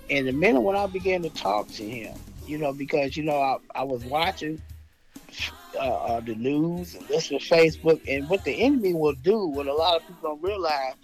And 0.09 0.27
the 0.27 0.33
minute 0.33 0.61
when 0.61 0.77
I 0.77 0.87
began 0.87 1.23
to 1.23 1.31
talk 1.31 1.69
to 1.73 1.89
him, 1.89 2.17
you 2.47 2.59
know, 2.59 2.73
because, 2.73 3.17
you 3.17 3.23
know, 3.23 3.41
I, 3.41 3.59
I 3.77 3.85
was 3.85 4.05
watching 4.05 4.61
uh, 5.77 5.79
uh, 5.79 6.21
the 6.21 6.35
news 6.35 6.97
and 6.97 7.09
listening 7.09 7.39
to 7.39 7.47
Facebook, 7.47 8.01
and 8.09 8.29
what 8.29 8.43
the 8.43 8.53
enemy 8.63 8.93
will 8.93 9.15
do, 9.15 9.47
what 9.47 9.69
a 9.69 9.73
lot 9.73 9.97
of 9.97 10.07
people 10.07 10.31
don't 10.31 10.43
realize, 10.43 10.95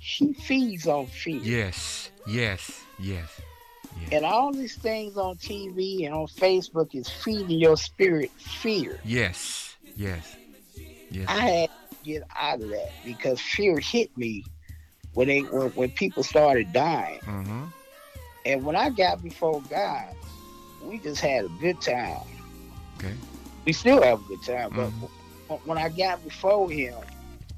he 0.00 0.32
feeds 0.32 0.86
on 0.86 1.06
fear. 1.06 1.40
Yes. 1.42 2.10
Yes. 2.26 2.70
Yes. 2.98 3.28
And 4.12 4.24
all 4.24 4.52
these 4.52 4.76
things 4.76 5.16
on 5.16 5.36
TV 5.36 6.06
and 6.06 6.14
on 6.14 6.26
Facebook 6.26 6.94
is 6.94 7.08
feeding 7.08 7.58
your 7.60 7.76
spirit 7.76 8.30
fear. 8.38 8.98
Yes. 9.04 9.76
Yes. 9.94 10.36
Yes. 11.10 11.26
I 11.28 11.40
had 11.40 11.70
to 11.90 11.96
get 12.02 12.22
out 12.34 12.62
of 12.62 12.68
that 12.70 12.92
because 13.04 13.40
fear 13.40 13.78
hit 13.78 14.16
me 14.16 14.44
when 15.14 15.28
they 15.28 15.40
when, 15.40 15.68
when 15.70 15.90
people 15.90 16.22
started 16.22 16.72
dying. 16.72 17.20
Mm-hmm. 17.20 17.64
And 18.46 18.64
when 18.64 18.76
I 18.76 18.88
got 18.90 19.22
before 19.22 19.60
God, 19.68 20.14
we 20.82 20.98
just 20.98 21.20
had 21.20 21.44
a 21.44 21.48
good 21.60 21.80
time. 21.82 22.22
Okay. 22.96 23.12
We 23.66 23.74
still 23.74 24.00
have 24.02 24.20
a 24.20 24.28
good 24.28 24.42
time, 24.42 24.70
but 24.74 24.88
Mhm. 24.88 25.10
when- 25.48 25.58
when 25.64 25.78
I 25.78 25.88
got 25.90 26.22
before 26.24 26.70
him, 26.70 26.94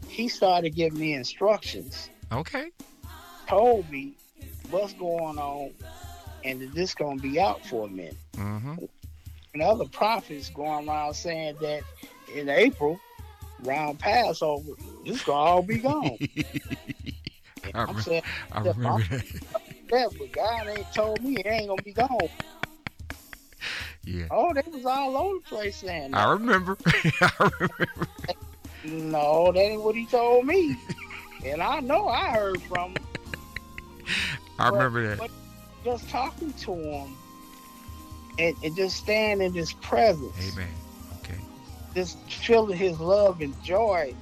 he 0.08 0.26
started 0.28 0.74
giving 0.74 0.98
me 0.98 1.12
instructions, 1.12 2.08
Okay. 2.32 2.70
told 3.46 3.88
me 3.90 4.14
what's 4.70 4.92
going 4.94 5.38
on, 5.38 5.70
and 6.44 6.60
that 6.60 6.74
this 6.74 6.94
gonna 6.94 7.20
be 7.20 7.38
out 7.38 7.64
for 7.66 7.86
a 7.86 7.90
minute. 7.90 8.16
Mm-hmm. 8.34 8.76
And 9.54 9.62
other 9.62 9.84
prophets 9.86 10.48
going 10.50 10.88
around 10.88 11.14
saying 11.14 11.56
that 11.60 11.82
in 12.34 12.48
April, 12.48 12.98
around 13.66 13.98
Passover, 13.98 14.72
this 15.04 15.22
gonna 15.22 15.38
all 15.38 15.62
be 15.62 15.78
gone. 15.78 16.16
I 17.64 17.70
I'm 17.74 17.80
remember- 17.80 18.02
saying 18.02 18.22
I 18.52 18.58
remember 18.60 19.02
that. 19.10 19.42
that, 19.90 20.18
but 20.18 20.32
God 20.32 20.68
ain't 20.68 20.92
told 20.94 21.22
me 21.22 21.36
it 21.36 21.46
ain't 21.46 21.68
gonna 21.68 21.82
be 21.82 21.92
gone. 21.92 22.08
Yeah. 24.04 24.24
Oh, 24.30 24.52
they 24.52 24.64
was 24.72 24.84
all 24.84 25.16
over 25.16 25.34
the 25.38 25.44
place 25.44 25.76
saying 25.76 26.14
I 26.14 26.32
remember. 26.32 26.76
I 27.20 27.50
remember. 27.60 27.88
No, 28.84 29.52
that 29.52 29.60
ain't 29.60 29.82
what 29.82 29.94
he 29.94 30.06
told 30.06 30.46
me. 30.46 30.76
and 31.44 31.62
I 31.62 31.80
know 31.80 32.08
I 32.08 32.30
heard 32.30 32.62
from 32.62 32.92
him. 32.92 33.04
I 34.58 34.70
But- 34.70 34.72
remember 34.74 35.08
that. 35.08 35.18
but 35.18 35.30
just 35.84 36.08
talking 36.08 36.52
to 36.52 36.74
him 36.74 37.16
and, 38.38 38.56
and 38.62 38.76
just 38.76 38.96
standing 38.96 39.46
in 39.48 39.52
his 39.54 39.72
presence, 39.74 40.34
Amen. 40.52 40.68
Okay. 41.20 41.38
just 41.94 42.18
feeling 42.30 42.76
his 42.76 42.98
love 43.00 43.40
and 43.40 43.54
joy 43.62 44.14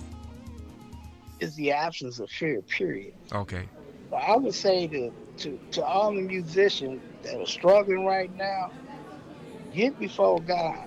is 1.40 1.54
the 1.56 1.72
absence 1.72 2.18
of 2.18 2.30
fear, 2.30 2.62
period. 2.62 3.14
Okay. 3.33 3.68
So 4.11 4.16
I 4.16 4.37
would 4.37 4.54
say 4.54 4.87
to, 4.88 5.12
to, 5.38 5.59
to 5.72 5.85
all 5.85 6.14
the 6.14 6.20
musicians 6.22 7.00
that 7.22 7.38
are 7.40 7.46
struggling 7.46 8.04
right 8.04 8.35
now, 8.37 8.70
get 9.74 9.98
before 9.98 10.40
God, 10.40 10.87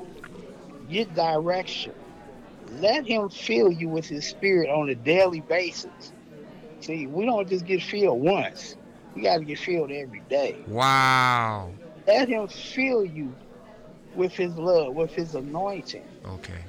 get 0.89 1.13
direction. 1.15 1.93
Let 2.71 3.05
Him 3.05 3.29
fill 3.29 3.71
you 3.71 3.89
with 3.89 4.05
His 4.05 4.25
Spirit 4.27 4.69
on 4.69 4.89
a 4.89 4.95
daily 4.95 5.41
basis. 5.41 6.12
See, 6.83 7.07
we 7.07 7.25
don't 7.25 7.47
just 7.47 7.65
get 7.65 7.81
filled 7.81 8.21
once, 8.21 8.75
we 9.15 9.21
got 9.21 9.37
to 9.37 9.45
get 9.45 9.57
filled 9.57 9.89
every 9.89 10.21
day. 10.29 10.57
Wow. 10.67 11.71
Let 12.05 12.27
Him 12.27 12.49
fill 12.49 13.05
you 13.05 13.33
with 14.15 14.33
His 14.33 14.53
love, 14.55 14.93
with 14.93 15.13
His 15.13 15.33
anointing, 15.33 16.03
Okay. 16.25 16.59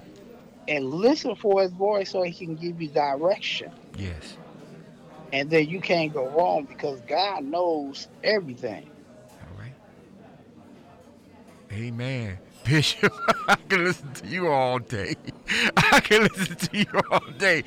and 0.69 0.85
listen 0.87 1.35
for 1.35 1.63
His 1.63 1.73
voice 1.73 2.11
so 2.11 2.23
He 2.23 2.33
can 2.33 2.55
give 2.55 2.81
you 2.81 2.89
direction. 2.91 3.73
Yes. 3.99 4.37
And 5.33 5.51
then 5.51 5.69
you 5.69 5.81
can't 5.81 6.15
go 6.15 6.29
wrong 6.29 6.63
because 6.65 7.01
God 7.09 7.45
knows 7.45 8.07
everything. 8.23 8.89
All 9.33 9.59
right. 9.59 9.73
Amen. 11.73 12.39
Bishop, 12.65 13.13
I 13.49 13.57
can 13.69 13.85
listen 13.85 14.13
to 14.15 14.27
you 14.29 14.47
all 14.49 14.79
day. 14.79 15.17
I 15.77 15.99
can 16.01 16.23
listen 16.23 16.55
to 16.57 16.79
you 16.79 16.87
all 17.11 17.21
day. 17.37 17.65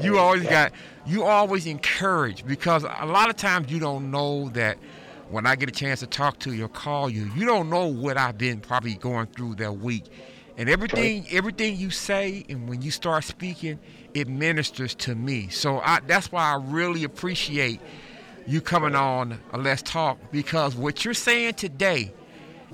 You 0.00 0.18
always 0.18 0.44
got, 0.44 0.72
you 1.08 1.24
always 1.24 1.66
encourage 1.66 2.46
because 2.46 2.84
a 2.84 3.06
lot 3.06 3.30
of 3.30 3.36
times 3.36 3.72
you 3.72 3.80
don't 3.80 4.10
know 4.10 4.50
that 4.50 4.78
when 5.30 5.46
I 5.46 5.56
get 5.56 5.68
a 5.68 5.72
chance 5.72 6.00
to 6.00 6.06
talk 6.06 6.38
to 6.40 6.52
you 6.52 6.66
or 6.66 6.68
call 6.68 7.08
you, 7.08 7.30
you 7.34 7.46
don't 7.46 7.70
know 7.70 7.86
what 7.86 8.16
I've 8.16 8.38
been 8.38 8.60
probably 8.60 8.94
going 8.94 9.26
through 9.26 9.56
that 9.56 9.78
week. 9.78 10.04
And 10.58 10.68
everything, 10.68 11.26
everything 11.30 11.76
you 11.76 11.90
say, 11.90 12.44
and 12.48 12.68
when 12.68 12.82
you 12.82 12.90
start 12.90 13.24
speaking, 13.24 13.78
it 14.12 14.28
ministers 14.28 14.94
to 14.96 15.14
me. 15.14 15.48
So 15.48 15.78
I, 15.78 16.00
that's 16.06 16.32
why 16.32 16.52
I 16.52 16.56
really 16.56 17.04
appreciate 17.04 17.80
you 18.46 18.60
coming 18.60 18.94
on 18.94 19.40
Let's 19.56 19.82
Talk 19.82 20.18
because 20.32 20.74
what 20.74 21.04
you're 21.04 21.14
saying 21.14 21.54
today, 21.54 22.12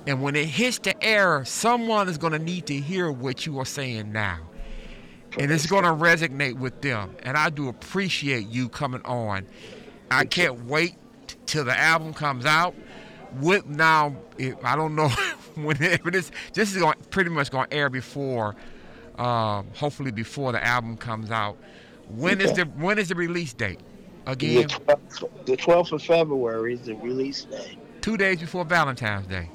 and 0.07 0.21
when 0.21 0.35
it 0.35 0.47
hits 0.47 0.79
the 0.79 1.01
air, 1.03 1.45
someone 1.45 2.09
is 2.09 2.17
going 2.17 2.33
to 2.33 2.39
need 2.39 2.65
to 2.67 2.75
hear 2.75 3.11
what 3.11 3.45
you 3.45 3.59
are 3.59 3.65
saying 3.65 4.11
now. 4.11 4.39
And 5.37 5.51
it's 5.51 5.65
going 5.67 5.83
to 5.83 5.89
resonate 5.89 6.53
with 6.57 6.81
them. 6.81 7.15
And 7.23 7.35
I 7.37 7.49
do 7.49 7.67
appreciate 7.67 8.47
you 8.47 8.69
coming 8.69 9.01
on. 9.03 9.45
I 10.09 10.25
can't 10.25 10.65
wait 10.65 10.95
till 11.45 11.65
the 11.65 11.77
album 11.77 12.13
comes 12.13 12.45
out. 12.45 12.73
What 13.39 13.67
now? 13.67 14.15
I 14.63 14.75
don't 14.75 14.95
know 14.95 15.09
whenever 15.55 16.09
this. 16.11 16.31
This 16.53 16.73
is 16.73 16.81
going 16.81 16.95
pretty 17.09 17.29
much 17.31 17.51
going 17.51 17.67
to 17.69 17.75
air 17.75 17.89
before, 17.89 18.55
um, 19.17 19.67
hopefully 19.75 20.11
before 20.11 20.51
the 20.53 20.63
album 20.65 20.95
comes 20.95 21.31
out. 21.31 21.57
When 22.07 22.39
is 22.39 22.51
Okay. 22.51 22.63
the 22.63 22.69
when 22.69 22.97
is 22.99 23.09
the 23.09 23.15
release 23.15 23.53
date? 23.53 23.79
Again, 24.27 24.69
12th, 24.69 25.45
the 25.45 25.57
12th 25.57 25.91
of 25.91 26.01
February 26.03 26.73
is 26.75 26.81
the 26.81 26.95
release 26.95 27.43
date. 27.45 27.77
two 28.01 28.15
days 28.17 28.39
before 28.39 28.63
Valentine's 28.65 29.27
Day. 29.27 29.49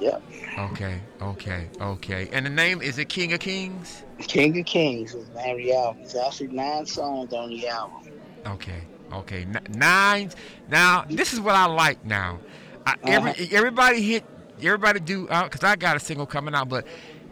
Yep. 0.00 0.22
Okay, 0.58 1.00
okay, 1.22 1.68
okay. 1.80 2.28
And 2.32 2.44
the 2.46 2.50
name 2.50 2.82
is 2.82 2.98
it 2.98 3.08
King 3.08 3.32
of 3.32 3.40
Kings? 3.40 4.02
King 4.26 4.58
of 4.58 4.66
Kings 4.66 5.14
name 5.34 5.70
album. 5.72 6.02
It's 6.02 6.14
actually 6.14 6.48
nine 6.48 6.86
songs 6.86 7.32
on 7.32 7.50
the 7.50 7.68
album. 7.68 8.02
Okay, 8.46 8.88
okay. 9.12 9.46
Nine. 9.68 10.30
Now 10.68 11.04
this 11.08 11.32
is 11.32 11.40
what 11.40 11.54
I 11.54 11.66
like. 11.66 12.04
Now, 12.04 12.40
I, 12.86 12.94
every 13.06 13.32
Uh-huh. 13.32 13.46
everybody 13.50 14.02
hit. 14.02 14.24
Everybody 14.62 15.00
do 15.00 15.22
because 15.26 15.64
I 15.64 15.76
got 15.76 15.96
a 15.96 16.00
single 16.00 16.26
coming 16.26 16.54
out, 16.54 16.68
but 16.68 16.86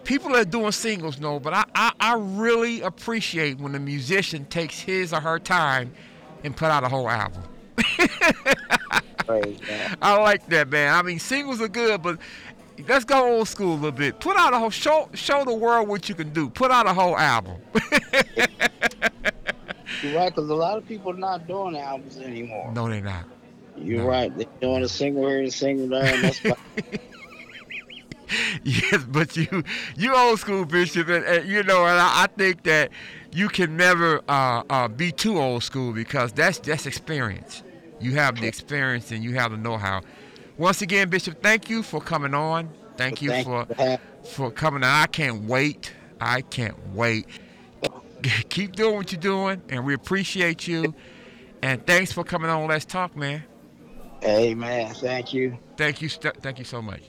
people 0.05 0.35
are 0.35 0.45
doing 0.45 0.73
singles. 0.73 1.19
No, 1.21 1.39
but 1.41 1.53
I, 1.55 1.65
I 1.75 1.93
I 2.01 2.15
really 2.19 2.81
appreciate 2.83 3.59
when 3.59 3.75
a 3.75 3.79
musician 3.81 4.47
takes 4.47 4.81
his 4.81 5.13
or 5.13 5.21
her 5.21 5.39
time 5.39 5.93
and 6.45 6.57
put 6.57 6.71
out 6.71 6.85
a 6.85 6.89
whole 6.89 7.09
album. 7.09 7.43
I 9.29 10.17
like 10.19 10.47
that, 10.49 10.69
man. 10.69 10.95
I 10.95 11.03
mean, 11.03 11.19
singles 11.19 11.61
are 11.61 11.69
good, 11.69 12.03
but 12.03 12.19
let's 12.87 13.05
go 13.05 13.37
old 13.39 13.49
school 13.49 13.73
a 13.73 13.75
little 13.75 13.93
bit. 13.93 14.21
Put 14.21 14.37
out 14.37 14.53
a 14.53 14.59
whole 14.59 14.71
show, 14.71 15.09
show 15.15 15.45
the 15.45 15.55
world 15.55 15.89
what 15.89 16.09
you 16.09 16.15
can 16.15 16.33
do. 16.33 16.49
Put 16.51 16.71
out 16.71 16.87
a 16.87 16.95
whole 16.95 17.17
album. 17.17 17.57
You're 20.03 20.15
right, 20.15 20.33
because 20.35 20.49
a 20.49 20.55
lot 20.55 20.79
of 20.79 20.87
people 20.87 21.13
are 21.13 21.17
not 21.17 21.47
doing 21.49 21.77
albums 21.77 22.19
anymore. 22.19 22.71
no, 22.73 22.89
they're 22.89 23.01
not. 23.01 23.25
You're 23.77 24.03
No. 24.03 24.09
right. 24.09 24.37
They're 24.37 24.47
doing 24.61 24.85
a 24.85 24.89
single 24.89 25.27
here 25.29 25.39
and 25.39 25.49
a 25.49 25.51
single 25.51 25.89
there. 25.89 26.15
And 26.15 26.25
that's 26.25 26.41
yes, 28.63 29.05
but 29.09 29.37
you 29.37 29.65
you 29.97 30.15
old 30.15 30.39
school 30.39 30.65
bishop, 30.65 31.09
and, 31.09 31.25
and, 31.25 31.49
you 31.49 31.63
know, 31.63 31.87
and 31.87 31.99
I, 31.99 32.25
I 32.25 32.27
think 32.27 32.65
that 32.65 32.91
you 33.33 33.49
can 33.49 33.77
never 33.77 34.21
uh, 34.29 34.63
uh, 34.69 34.89
be 34.89 35.13
too 35.13 35.39
old 35.39 35.63
school 35.65 35.93
because 35.93 36.33
that's 36.33 36.59
that's 36.59 36.87
experience. 36.87 37.63
You 38.01 38.13
have 38.13 38.41
the 38.41 38.47
experience 38.47 39.11
and 39.11 39.25
you 39.25 39.35
have 39.35 39.51
the 39.51 39.57
know-how. 39.57 40.03
Once 40.59 40.83
again, 40.83 41.09
Bishop, 41.09 41.41
thank 41.43 41.71
you 41.71 41.83
for 41.85 42.01
coming 42.01 42.35
on. 42.35 42.69
Thank 42.97 43.23
you 43.23 43.31
Thank 43.31 43.47
for 43.47 43.65
for 43.65 43.75
having 43.75 43.99
for 44.25 44.51
coming 44.51 44.83
on. 44.83 44.91
I 44.91 45.07
can't 45.07 45.45
wait. 45.45 45.93
I 46.21 46.41
can't 46.41 46.77
wait. 46.95 47.29
keep 48.49 48.75
doing 48.75 48.97
what 48.97 49.13
you're 49.13 49.21
doing, 49.21 49.63
and 49.69 49.87
we 49.87 49.95
appreciate 49.95 50.67
you. 50.67 50.97
And 51.63 51.87
thanks 51.87 52.11
for 52.13 52.25
coming 52.25 52.51
on. 52.51 52.67
Let's 52.67 52.85
talk, 52.85 53.17
man. 53.17 53.45
Amen. 54.25 54.93
Thank 54.95 55.33
you. 55.33 55.57
Thank 55.77 56.03
you. 56.03 56.09
st- 56.09 56.43
Thank 56.43 56.59
you 56.59 56.65
so 56.65 56.83
much. 56.83 57.03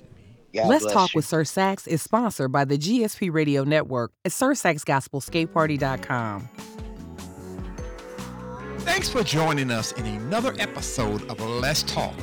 God 0.54 0.68
Let's 0.68 0.86
Talk 0.92 1.14
you. 1.14 1.20
with 1.20 1.26
Sir 1.26 1.44
Sax 1.44 1.88
is 1.88 2.04
sponsored 2.04 2.52
by 2.52 2.66
the 2.66 2.78
GSP 2.78 3.32
Radio 3.32 3.64
Network 3.64 4.12
at 4.26 4.32
SirSaxGospelSkateParty.com. 4.32 6.50
Thanks 8.80 9.10
for 9.10 9.24
joining 9.24 9.72
us 9.72 9.92
in 9.94 10.06
another 10.06 10.54
episode 10.60 11.28
of 11.30 11.40
Let's 11.40 11.82
Talk 11.84 12.14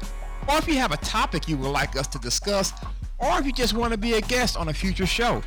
Or 0.47 0.57
if 0.57 0.67
you 0.67 0.75
have 0.75 0.91
a 0.91 0.97
topic 0.97 1.47
you 1.47 1.57
would 1.57 1.71
like 1.71 1.95
us 1.95 2.07
to 2.07 2.19
discuss, 2.19 2.73
or 3.19 3.39
if 3.39 3.45
you 3.45 3.53
just 3.53 3.73
want 3.73 3.93
to 3.93 3.97
be 3.97 4.13
a 4.13 4.21
guest 4.21 4.57
on 4.57 4.69
a 4.69 4.73
future 4.73 5.05
show, 5.05 5.43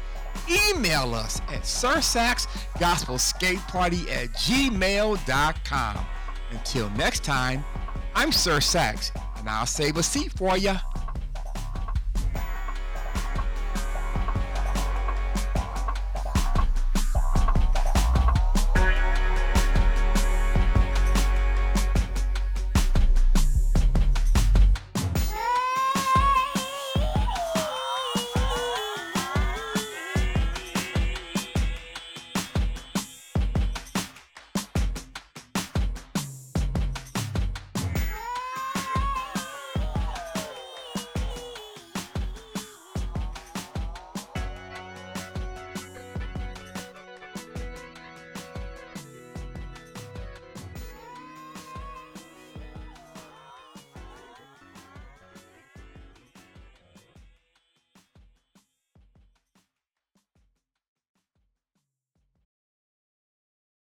email 0.48 1.14
us 1.14 1.40
at 1.52 1.62
sirsaxgospelskateparty 1.62 4.10
at 4.10 4.28
gmail.com. 4.30 6.06
Until 6.50 6.90
next 6.90 7.24
time, 7.24 7.64
I'm 8.14 8.30
Sir 8.32 8.60
Sax, 8.60 9.12
and 9.46 9.54
I'll 9.54 9.64
save 9.64 9.96
a 9.96 10.02
seat 10.02 10.32
for 10.32 10.56
you. 10.56 10.74